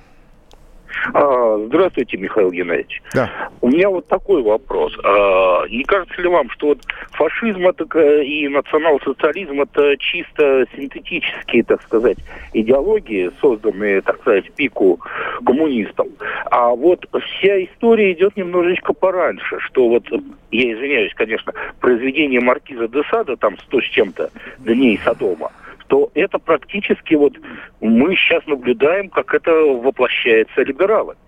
[1.15, 3.03] А, здравствуйте, Михаил Геннадьевич.
[3.15, 3.31] Да.
[3.61, 4.97] У меня вот такой вопрос.
[5.05, 6.79] А, не кажется ли вам, что вот
[7.13, 7.85] фашизм это
[8.23, 12.19] и национал-социализм это чисто синтетические, так сказать,
[12.53, 15.01] идеологии, созданные, так сказать, пику
[15.45, 16.09] коммунистам?
[16.51, 20.05] А вот вся история идет немножечко пораньше, что вот,
[20.51, 25.51] я извиняюсь, конечно, произведение Маркиза де Сада, там сто с чем-то дней Содома,
[25.91, 27.33] то это практически вот
[27.81, 31.19] мы сейчас наблюдаем, как это воплощается либералами.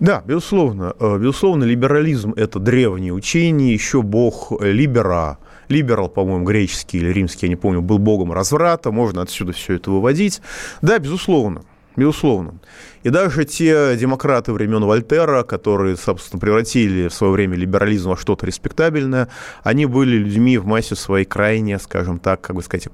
[0.00, 0.94] Да, безусловно.
[0.98, 7.50] Э, безусловно, либерализм– это древнее учение, еще бог Либера, Либерал, по-моему, греческий или римский, я
[7.50, 10.40] не помню, был богом разврата, можно отсюда все это выводить.
[10.80, 11.62] Да, безусловно
[11.96, 12.54] безусловно.
[13.02, 18.46] И даже те демократы времен Вольтера, которые, собственно, превратили в свое время либерализм во что-то
[18.46, 19.28] респектабельное,
[19.62, 22.88] они были людьми в массе своей крайне, скажем так, как бы сказать,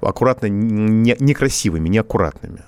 [0.00, 2.62] аккуратно, не, некрасивыми, неаккуратными.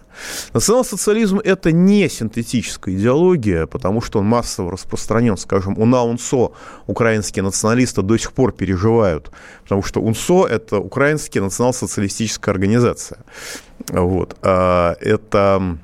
[0.52, 5.36] Национал-социализм– это не синтетическая идеология, потому что он массово распространен.
[5.36, 6.52] Скажем, у УНСО
[6.86, 9.30] украинские националисты до сих пор переживают,
[9.62, 13.18] потому что УНСО– это украинская национал-социалистическая организация.
[13.88, 14.36] Вот.
[14.42, 15.78] А, это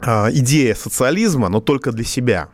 [0.00, 2.48] а, идея социализма, но только для себя.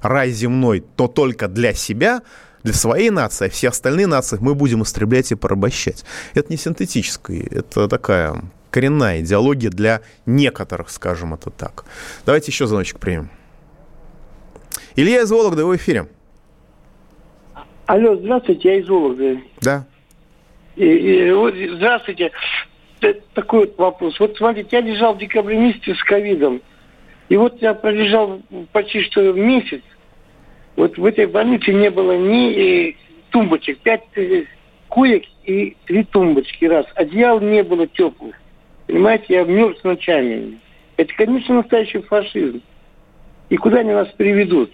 [0.00, 2.22] Рай земной, то только для себя,
[2.62, 6.04] для своей нации, а все остальные нации мы будем истреблять и порабощать.
[6.34, 11.84] Это не синтетическая, это такая коренная идеология для некоторых, скажем это так.
[12.24, 13.30] Давайте еще звоночек примем.
[14.96, 16.06] Илья из Вологды, вы в эфире.
[17.86, 19.42] Алло, здравствуйте, я из Вологды.
[19.60, 19.86] Да.
[20.76, 22.30] И, и, вот, здравствуйте.
[23.34, 24.20] Такой вот вопрос.
[24.20, 26.60] Вот смотрите, я лежал в декабре месяце с ковидом.
[27.28, 29.82] И вот я пролежал почти что месяц.
[30.76, 32.94] Вот в этой больнице не было ни э,
[33.30, 33.78] тумбочек.
[33.78, 34.44] Пять э,
[34.88, 36.64] коек и три тумбочки.
[36.64, 36.86] Раз.
[36.94, 38.34] Одеял не было теплых.
[38.90, 40.58] Понимаете, я мерз ночами.
[40.96, 42.60] Это, конечно, настоящий фашизм.
[43.48, 44.72] И куда они нас приведут?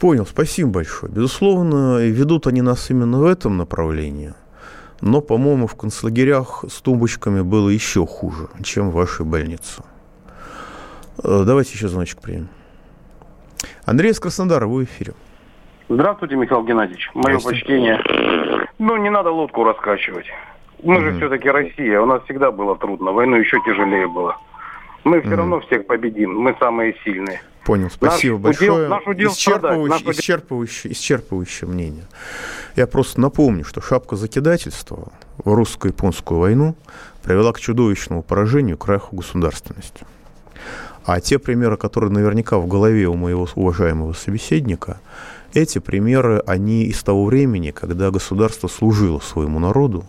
[0.00, 1.12] Понял, спасибо большое.
[1.12, 4.34] Безусловно, ведут они нас именно в этом направлении.
[5.00, 9.84] Но, по-моему, в концлагерях с тумбочками было еще хуже, чем в вашей больнице.
[11.22, 12.48] Э, давайте еще звоночек примем.
[13.84, 15.12] Андрей из Краснодара, вы в эфире.
[15.88, 17.12] Здравствуйте, Михаил Геннадьевич.
[17.14, 18.02] Мое почтение.
[18.78, 20.26] Ну, не надо лодку раскачивать.
[20.82, 24.36] Мы же все-таки Россия, у нас всегда было трудно, войну еще тяжелее было.
[25.04, 27.40] Мы все равно всех победим, мы самые сильные.
[27.64, 28.72] Понял, спасибо наш большое.
[28.72, 32.04] Удел, наш удел исчерпывающее, наш исчерпывающее, исчерпывающее мнение.
[32.76, 36.76] Я просто напомню, что шапка закидательства в русско-японскую войну
[37.22, 40.06] привела к чудовищному поражению краху государственности.
[41.04, 45.00] А те примеры, которые наверняка в голове у моего уважаемого собеседника,
[45.54, 50.04] эти примеры, они из того времени, когда государство служило своему народу,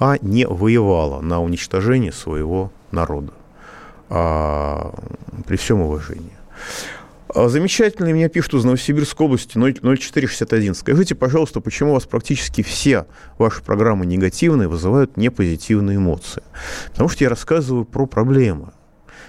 [0.00, 3.32] а не воевала на уничтожение своего народа.
[4.08, 4.92] А,
[5.46, 6.32] при всем уважении.
[7.28, 10.74] А, замечательно, меня пишут из Новосибирской области 0461.
[10.74, 13.06] Скажите, пожалуйста, почему у вас практически все
[13.38, 16.42] ваши программы негативные вызывают непозитивные эмоции?
[16.88, 18.72] Потому что я рассказываю про проблемы.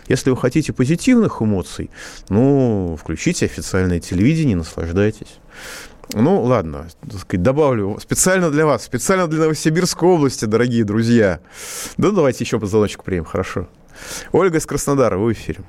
[0.07, 1.91] Если вы хотите позитивных эмоций,
[2.29, 5.37] ну, включите официальное телевидение, наслаждайтесь.
[6.13, 11.39] Ну, ладно, так сказать, добавлю специально для вас, специально для Новосибирской области, дорогие друзья.
[11.97, 13.67] Да, давайте еще по звоночку примем, хорошо.
[14.31, 15.61] Ольга из Краснодара, вы в эфире.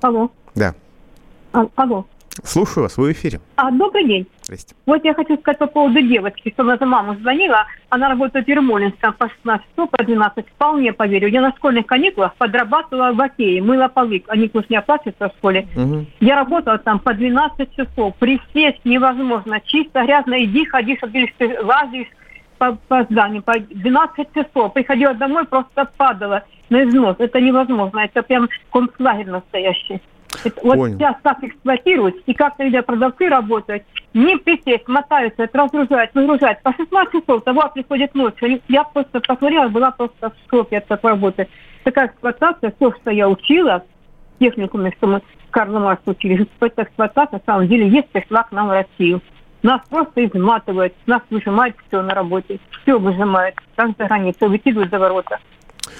[0.00, 0.30] Алло.
[0.54, 0.74] Да.
[1.52, 2.06] А, алло.
[2.44, 3.40] Слушаю вас, вы в эфире.
[3.56, 4.26] А, добрый день.
[4.42, 4.74] Здрасте.
[4.84, 7.66] Вот я хочу сказать по поводу девочки, что за маму звонила.
[7.88, 10.46] Она работает в Ермолинском по 16 часов, по 12.
[10.48, 11.28] Вполне поверю.
[11.28, 14.22] Я на школьных каникулах подрабатывала в окее, мыла полы.
[14.28, 15.66] Они пусть не оплачиваются в школе.
[15.74, 16.06] Угу.
[16.20, 18.14] Я работала там по 12 часов.
[18.16, 19.60] Присесть невозможно.
[19.64, 20.42] Чисто, грязно.
[20.44, 20.98] Иди, ходи,
[21.38, 22.08] ты лазишь
[22.58, 24.72] по, по зданию по 12 часов.
[24.72, 27.16] Приходила домой, просто падала на износ.
[27.18, 28.00] Это невозможно.
[28.00, 30.00] Это прям концлагерь настоящий.
[30.44, 30.98] Это, вот Понял.
[30.98, 33.84] сейчас так эксплуатируют, и как-то продавцы работают,
[34.14, 36.62] не присесть, мотаются, это разгружают, выгружают.
[36.62, 38.34] По 16 часов того приходит ночь.
[38.68, 41.48] Я просто посмотрела, была просто в шоке от такой работы.
[41.84, 43.84] Такая эксплуатация, все, что я учила,
[44.38, 48.68] техникуме, что мы Карла Марса учили, эта эксплуатация, на самом деле, есть пришла к нам
[48.68, 49.22] в Россию.
[49.62, 54.98] Нас просто изматывают, нас выжимают все на работе, все выжимают, как за границу, выкидывают за
[54.98, 55.38] ворота.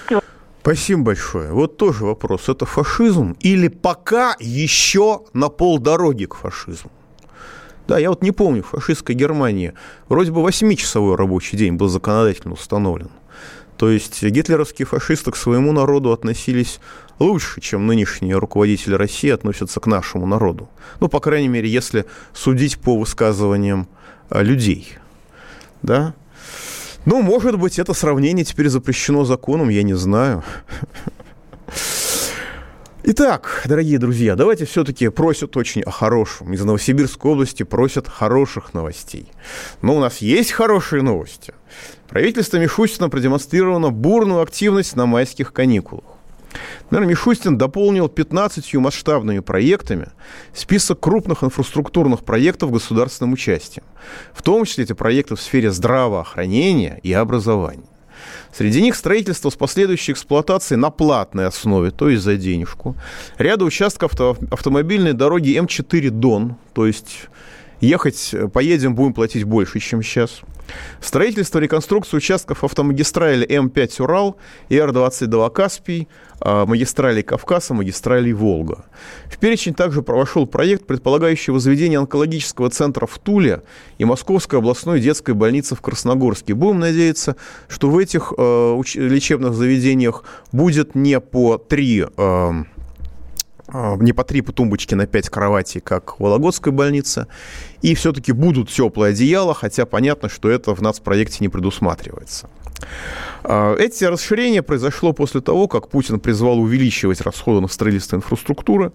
[0.07, 0.21] Все.
[0.67, 1.53] Спасибо большое.
[1.53, 2.49] Вот тоже вопрос.
[2.49, 6.91] Это фашизм или пока еще на полдороги к фашизму?
[7.87, 9.75] Да, я вот не помню, в фашистской Германии
[10.09, 13.11] вроде бы 8-часовой рабочий день был законодательно установлен.
[13.77, 16.81] То есть гитлеровские фашисты к своему народу относились
[17.21, 20.69] лучше, чем нынешние руководители России относятся к нашему народу.
[20.99, 23.87] Ну, по крайней мере, если судить по высказываниям
[24.31, 24.99] а, людей.
[25.83, 26.17] Да?
[27.07, 30.43] Ну, может быть, это сравнение теперь запрещено законом, я не знаю.
[33.05, 36.53] Итак, дорогие друзья, давайте все-таки просят очень о хорошем.
[36.53, 39.29] Из Новосибирской области просят хороших новостей.
[39.83, 41.55] Но у нас есть хорошие новости.
[42.09, 46.16] Правительство Мишустина продемонстрировало бурную активность на майских каникулах.
[46.91, 50.09] Наверное, Мишустин дополнил 15 масштабными проектами
[50.55, 53.85] список крупных инфраструктурных проектов государственным участием.
[54.33, 57.89] В том числе эти проекты в сфере здравоохранения и образования.
[58.53, 62.97] Среди них строительство с последующей эксплуатацией на платной основе, то есть за денежку.
[63.37, 67.29] Ряда участков авто, автомобильной дороги М4 Дон, то есть
[67.81, 70.43] ехать, поедем, будем платить больше, чем сейчас.
[71.01, 74.37] Строительство, реконструкция участков автомагистрали М5 Урал
[74.69, 76.09] и Р-22 Каспий,
[76.41, 78.85] а, магистрали Кавказа, магистрали Волга.
[79.27, 83.63] В перечень также вошел проект, предполагающий возведение онкологического центра в Туле
[83.99, 86.55] и Московской областной детской больницы в Красногорске.
[86.55, 87.37] Будем надеяться,
[87.69, 92.51] что в этих э, лечебных заведениях будет не по три э,
[93.73, 97.27] не по три тумбочки на пять кроватей, как в Вологодской больнице,
[97.83, 102.49] и все-таки будут теплые одеяла, хотя понятно, что это в нацпроекте не предусматривается.
[103.43, 108.93] А, эти расширения произошло после того, как Путин призвал увеличивать расходы на строительство инфраструктуры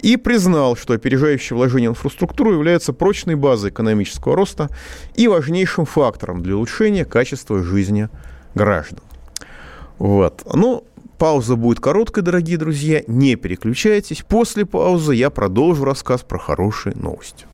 [0.00, 4.68] и признал, что опережающее вложение в инфраструктуру является прочной базой экономического роста
[5.14, 8.08] и важнейшим фактором для улучшения качества жизни
[8.54, 9.00] граждан.
[9.98, 10.42] Вот.
[10.54, 10.84] Ну,
[11.16, 14.22] пауза будет короткой, дорогие друзья, не переключайтесь.
[14.28, 17.46] После паузы я продолжу рассказ про хорошие новости.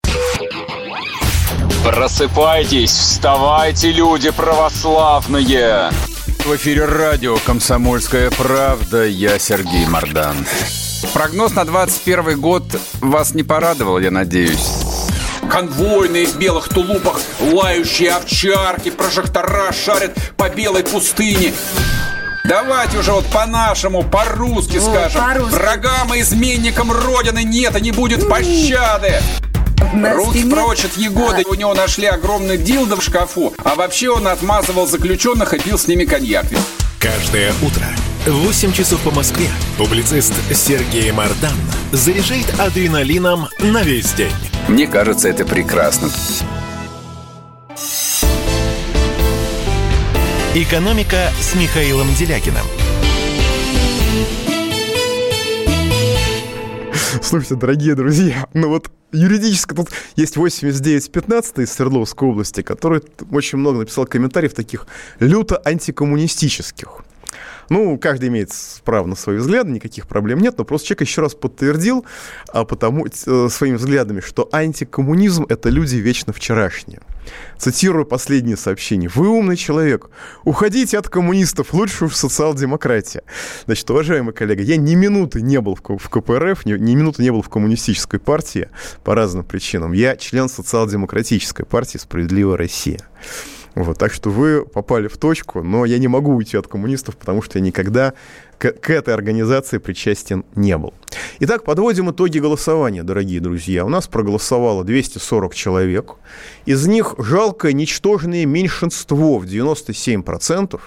[1.84, 5.90] Просыпайтесь, вставайте, люди православные!
[6.44, 9.04] В эфире радио «Комсомольская правда».
[9.04, 10.36] Я Сергей Мордан.
[11.12, 12.64] Прогноз на 21 год
[13.00, 14.70] вас не порадовал, я надеюсь.
[15.50, 21.52] Конвойные в белых тулупах, лающие овчарки, прожектора шарят по белой пустыне.
[22.44, 25.20] Давайте уже вот по-нашему, по-русски скажем.
[25.20, 29.20] По Врагам и изменникам Родины нет и не будет пощады.
[29.92, 31.44] Рус прочь от Егоды.
[31.48, 33.52] У него нашли огромный дилдо в шкафу.
[33.62, 36.46] А вообще он отмазывал заключенных и пил с ними коньяк.
[36.98, 37.84] Каждое утро
[38.26, 41.50] в 8 часов по Москве публицист Сергей Мардан
[41.90, 44.32] заряжает адреналином на весь день.
[44.68, 46.08] Мне кажется, это прекрасно.
[50.54, 52.66] «Экономика» с Михаилом Делякиным.
[57.22, 63.00] Слушайте, дорогие друзья, ну вот юридически тут есть 8915 из Свердловской области, который
[63.30, 64.86] очень много написал комментариев таких
[65.20, 67.02] люто антикоммунистических.
[67.68, 68.50] Ну, каждый имеет
[68.84, 72.04] право на свои взгляды, никаких проблем нет, но просто человек еще раз подтвердил
[72.52, 77.00] а потому, э, своими взглядами, что антикоммунизм– это люди вечно вчерашние.
[77.56, 79.08] Цитирую последнее сообщение.
[79.14, 80.10] «Вы умный человек.
[80.44, 83.22] Уходите от коммунистов, лучше уж социал-демократия».
[83.66, 87.42] Значит, уважаемый коллега, я ни минуты не был в КПРФ, ни, ни минуты не был
[87.42, 88.68] в коммунистической партии
[89.04, 89.92] по разным причинам.
[89.92, 93.00] Я член социал-демократической партии «Справедливая Россия».
[93.74, 97.40] Вот, так что вы попали в точку, но я не могу уйти от коммунистов, потому
[97.40, 98.12] что я никогда
[98.58, 100.92] к, к этой организации причастен не был.
[101.40, 103.86] Итак, подводим итоги голосования, дорогие друзья.
[103.86, 106.16] У нас проголосовало 240 человек.
[106.66, 110.78] Из них жалкое, ничтожное меньшинство в 97%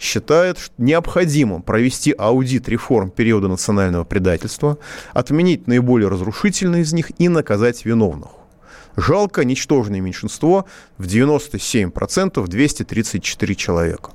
[0.00, 4.78] считает необходимым провести аудит реформ периода национального предательства,
[5.12, 8.41] отменить наиболее разрушительные из них и наказать виновных.
[8.96, 10.66] Жалко, ничтожное меньшинство
[10.98, 14.10] в 97%, 234 человека.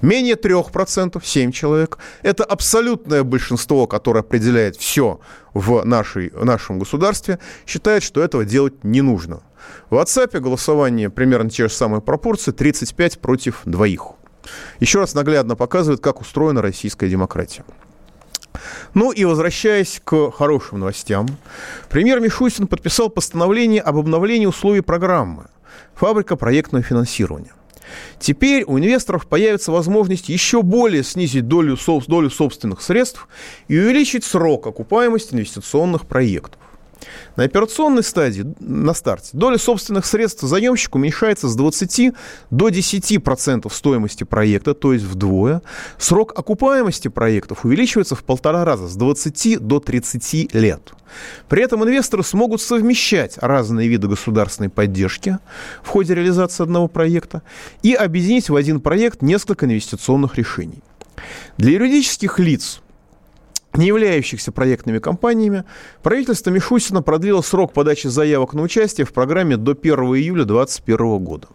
[0.00, 1.98] Менее 3%, 7 человек.
[2.22, 5.20] Это абсолютное большинство, которое определяет все
[5.54, 9.42] в нашей, в нашем государстве, считает, что этого делать не нужно.
[9.90, 14.12] В WhatsApp голосование примерно те же самые пропорции, 35 против двоих.
[14.80, 17.64] Еще раз наглядно показывает, как устроена российская демократия.
[18.94, 21.26] Ну и возвращаясь к хорошим новостям,
[21.88, 25.46] премьер Мишустин подписал постановление об обновлении условий программы
[25.94, 27.52] «Фабрика проектного финансирования».
[28.18, 31.76] Теперь у инвесторов появится возможность еще более снизить долю,
[32.06, 33.28] долю собственных средств
[33.68, 36.61] и увеличить срок окупаемости инвестиционных проектов.
[37.36, 42.12] На операционной стадии, на старте, доля собственных средств заемщика уменьшается с 20
[42.50, 45.62] до 10% стоимости проекта, то есть вдвое.
[45.98, 50.92] Срок окупаемости проектов увеличивается в полтора раза, с 20 до 30 лет.
[51.48, 55.38] При этом инвесторы смогут совмещать разные виды государственной поддержки
[55.82, 57.42] в ходе реализации одного проекта
[57.82, 60.82] и объединить в один проект несколько инвестиционных решений.
[61.56, 62.81] Для юридических лиц
[63.74, 65.64] не являющихся проектными компаниями,
[66.02, 71.48] правительство Мишустина продлило срок подачи заявок на участие в программе до 1 июля 2021 года.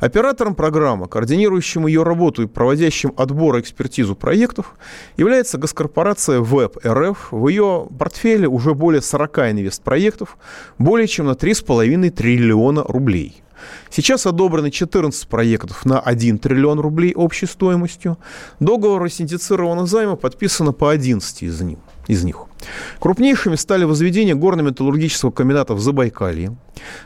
[0.00, 4.74] Оператором программы, координирующим ее работу и проводящим отбор и экспертизу проектов,
[5.16, 7.28] является госкорпорация РФ.
[7.30, 10.38] В ее портфеле уже более 40 инвестпроектов,
[10.78, 13.42] более чем на 3,5 триллиона рублей.
[13.90, 18.18] Сейчас одобраны 14 проектов на 1 триллион рублей общей стоимостью.
[18.60, 22.46] Договор о синтезированного займа подписано по 11 из них из них.
[23.00, 26.56] Крупнейшими стали возведение горно-металлургического комбината в Забайкалье,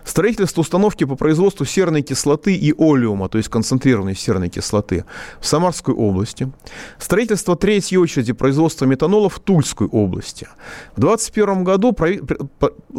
[0.04, 5.04] строительство установки по производству серной кислоты и олеума, то есть концентрированной серной кислоты,
[5.40, 6.52] в Самарской области,
[6.98, 10.46] строительство третьей очереди производства метанола в Тульской области.
[10.94, 11.96] В 2021 году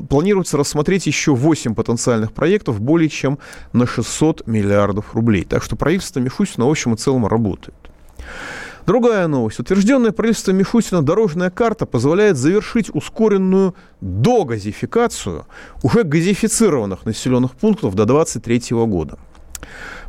[0.09, 3.37] планируется рассмотреть еще 8 потенциальных проектов более чем
[3.73, 5.43] на 600 миллиардов рублей.
[5.43, 7.75] Так что правительство Мишустина в общем и целом работает.
[8.87, 9.59] Другая новость.
[9.59, 15.45] Утвержденная правительством Мишустина дорожная карта позволяет завершить ускоренную догазификацию
[15.83, 19.19] уже газифицированных населенных пунктов до 2023 года.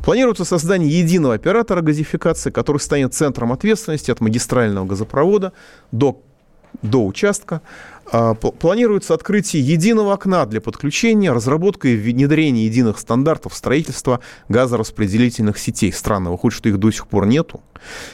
[0.01, 5.51] Планируется создание единого оператора газификации, который станет центром ответственности от магистрального газопровода
[5.91, 6.21] до,
[6.81, 7.61] до участка,
[8.59, 15.91] планируется открытие единого окна для подключения, разработка и внедрение единых стандартов строительства газораспределительных сетей.
[15.93, 17.61] Странно, выходит, что их до сих пор нету.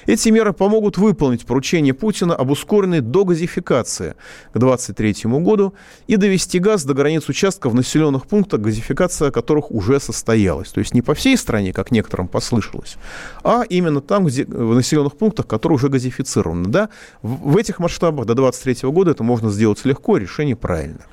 [0.05, 4.15] Эти меры помогут выполнить поручение Путина об ускоренной догазификации
[4.53, 5.73] к 2023 году
[6.07, 10.69] и довести газ до границ участков населенных пунктах, газификация которых уже состоялась.
[10.69, 12.95] То есть не по всей стране, как некоторым послышалось,
[13.43, 16.69] а именно там, где, в населенных пунктах, которые уже газифицированы.
[16.69, 16.89] Да?
[17.21, 21.05] В этих масштабах до 2023 года это можно сделать легко, решение правильное.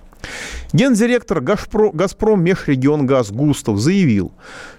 [0.73, 4.33] Гендиректор «Газпром», Межрегионгаз Густав заявил,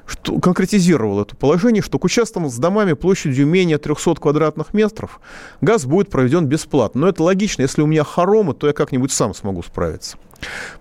[0.08, 5.20] что конкретизировал это положение, что к участкам с домами площадью менее 300 квадратных метров
[5.62, 7.02] газ будет проведен бесплатно.
[7.02, 10.18] Но это логично, если у меня хоромы, то я как-нибудь сам смогу справиться.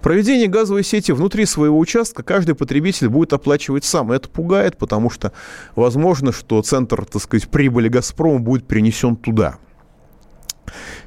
[0.01, 4.11] Проведение газовой сети внутри своего участка каждый потребитель будет оплачивать сам.
[4.13, 5.33] Это пугает, потому что
[5.77, 9.59] возможно, что центр, так сказать, прибыли «Газпрома» будет перенесен туда–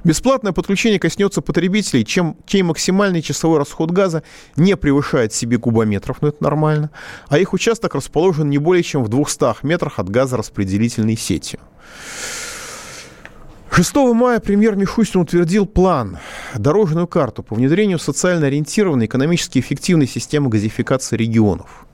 [0.04, 4.24] Бесплатное подключение коснется потребителей, чем, чей максимальный часовой расход газа
[4.56, 6.92] не превышает себе кубометров, но ну, это нормально,
[7.28, 11.60] а их участок расположен не более чем в 200 метрах от газораспределительной сети.
[13.72, 16.18] 6 мая премьер Мишустин утвердил план,
[16.56, 21.86] дорожную карту по внедрению социально ориентированной, экономически эффективной системы газификации регионов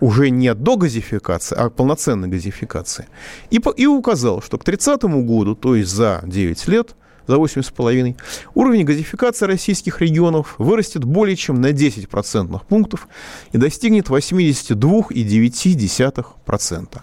[0.00, 3.06] уже не до газификации, а полноценной газификации.
[3.50, 6.94] И, и указал, что к 30 году, то есть за 9 лет,
[7.26, 8.16] за 8,5,
[8.54, 13.08] уровень газификации российских регионов вырастет более чем на 10 процентных пунктов
[13.52, 17.02] и достигнет 82,9%.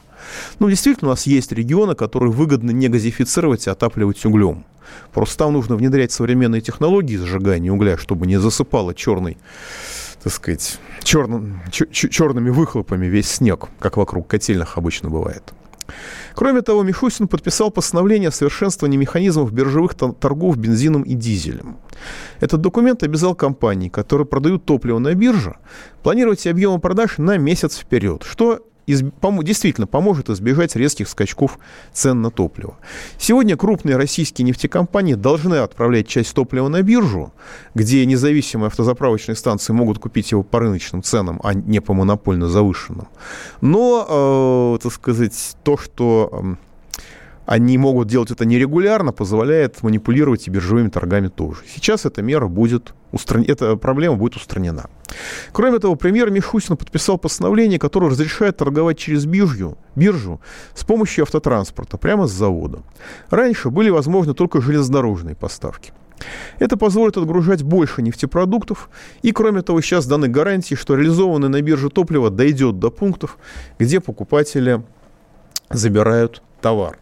[0.59, 4.63] Ну, действительно, у нас есть регионы, которые выгодно не газифицировать, а отапливать углем.
[5.13, 9.37] Просто там нужно внедрять современные технологии сжигания угля, чтобы не засыпало черный,
[10.23, 15.53] так сказать, черным, черными выхлопами весь снег, как вокруг котельных обычно бывает.
[16.33, 21.77] Кроме того, Мишустин подписал постановление о совершенствовании механизмов биржевых торгов бензином и дизелем.
[22.39, 25.57] Этот документ обязал компании, которые продают топливо на бирже,
[26.03, 28.65] планировать объемы продаж на месяц вперед, что
[29.43, 31.59] действительно поможет избежать резких скачков
[31.93, 32.75] цен на топливо.
[33.17, 37.33] Сегодня крупные российские нефтекомпании должны отправлять часть топлива на биржу,
[37.75, 43.07] где независимые автозаправочные станции могут купить его по рыночным ценам, а не по монопольно завышенным.
[43.61, 46.70] Но, э, так сказать, то, что э,
[47.45, 51.61] они могут делать это нерегулярно, позволяет манипулировать и биржевыми торгами тоже.
[51.67, 53.43] Сейчас эта мера будет устран...
[53.47, 54.89] эта проблема будет устранена.
[55.51, 60.39] Кроме того, премьер Мишустин подписал постановление, которое разрешает торговать через биржу, биржу
[60.73, 62.83] с помощью автотранспорта прямо с завода.
[63.29, 65.93] Раньше были возможны только железнодорожные поставки.
[66.59, 68.89] Это позволит отгружать больше нефтепродуктов,
[69.23, 73.37] и, кроме того, сейчас даны гарантии, что реализованное на бирже топливо дойдет до пунктов,
[73.79, 74.83] где покупатели
[75.71, 76.99] забирают товар.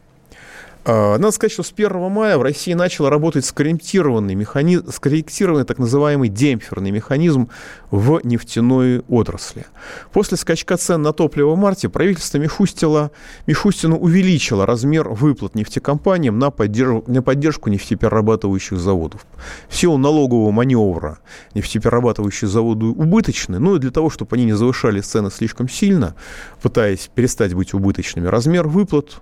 [0.85, 5.77] А, надо сказать, что с 1 мая в России начал работать скорректированный, механизм, скорректированный так
[5.77, 7.49] называемый демпферный механизм
[7.91, 9.65] в нефтяной отрасли.
[10.13, 13.11] После скачка цен на топливо в марте правительство Мишустила,
[13.45, 19.25] Мишустину увеличило размер выплат нефтекомпаниям на поддержку, на поддержку нефтеперерабатывающих заводов.
[19.67, 21.19] В силу налогового маневра
[21.55, 26.15] нефтеперерабатывающие заводы убыточны, ну и для того, чтобы они не завышали цены слишком сильно,
[26.61, 29.21] пытаясь перестать быть убыточными, размер выплат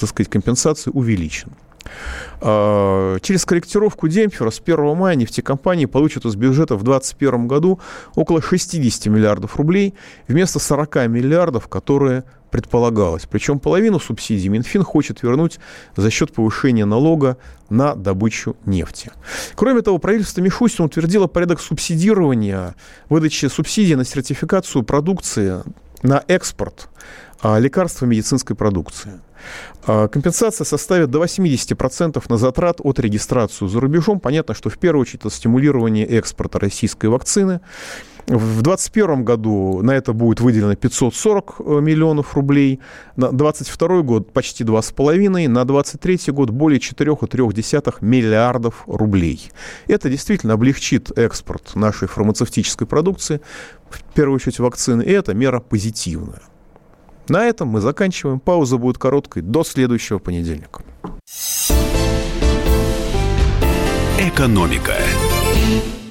[0.00, 1.50] так сказать, компенсации увеличен.
[2.40, 7.80] А, через корректировку демпфера с 1 мая нефтекомпании получат из бюджета в 2021 году
[8.14, 9.94] около 60 миллиардов рублей
[10.28, 13.26] вместо 40 миллиардов, которые предполагалось.
[13.30, 15.60] Причем половину субсидий Минфин хочет вернуть
[15.96, 17.36] за счет повышения налога
[17.68, 19.12] на добычу нефти.
[19.54, 22.74] Кроме того, правительство Мишустина утвердило порядок субсидирования
[23.08, 25.62] выдачи субсидий на сертификацию продукции
[26.02, 26.88] на экспорт
[27.40, 29.20] а, лекарств и медицинской продукции.
[29.86, 34.20] А, компенсация составит до 80% на затрат от регистрации за рубежом.
[34.20, 37.60] Понятно, что в первую очередь это стимулирование экспорта российской вакцины.
[38.26, 42.78] В 2021 году на это будет выделено 540 э, миллионов рублей,
[43.16, 49.50] на 2022 год почти 2,5, на 2023 год более 4,3 миллиардов рублей.
[49.88, 53.40] Это действительно облегчит экспорт нашей фармацевтической продукции,
[53.88, 56.42] в первую очередь вакцины, и это мера позитивная.
[57.30, 58.40] На этом мы заканчиваем.
[58.40, 60.82] Пауза будет короткой до следующего понедельника.
[64.18, 64.94] Экономика.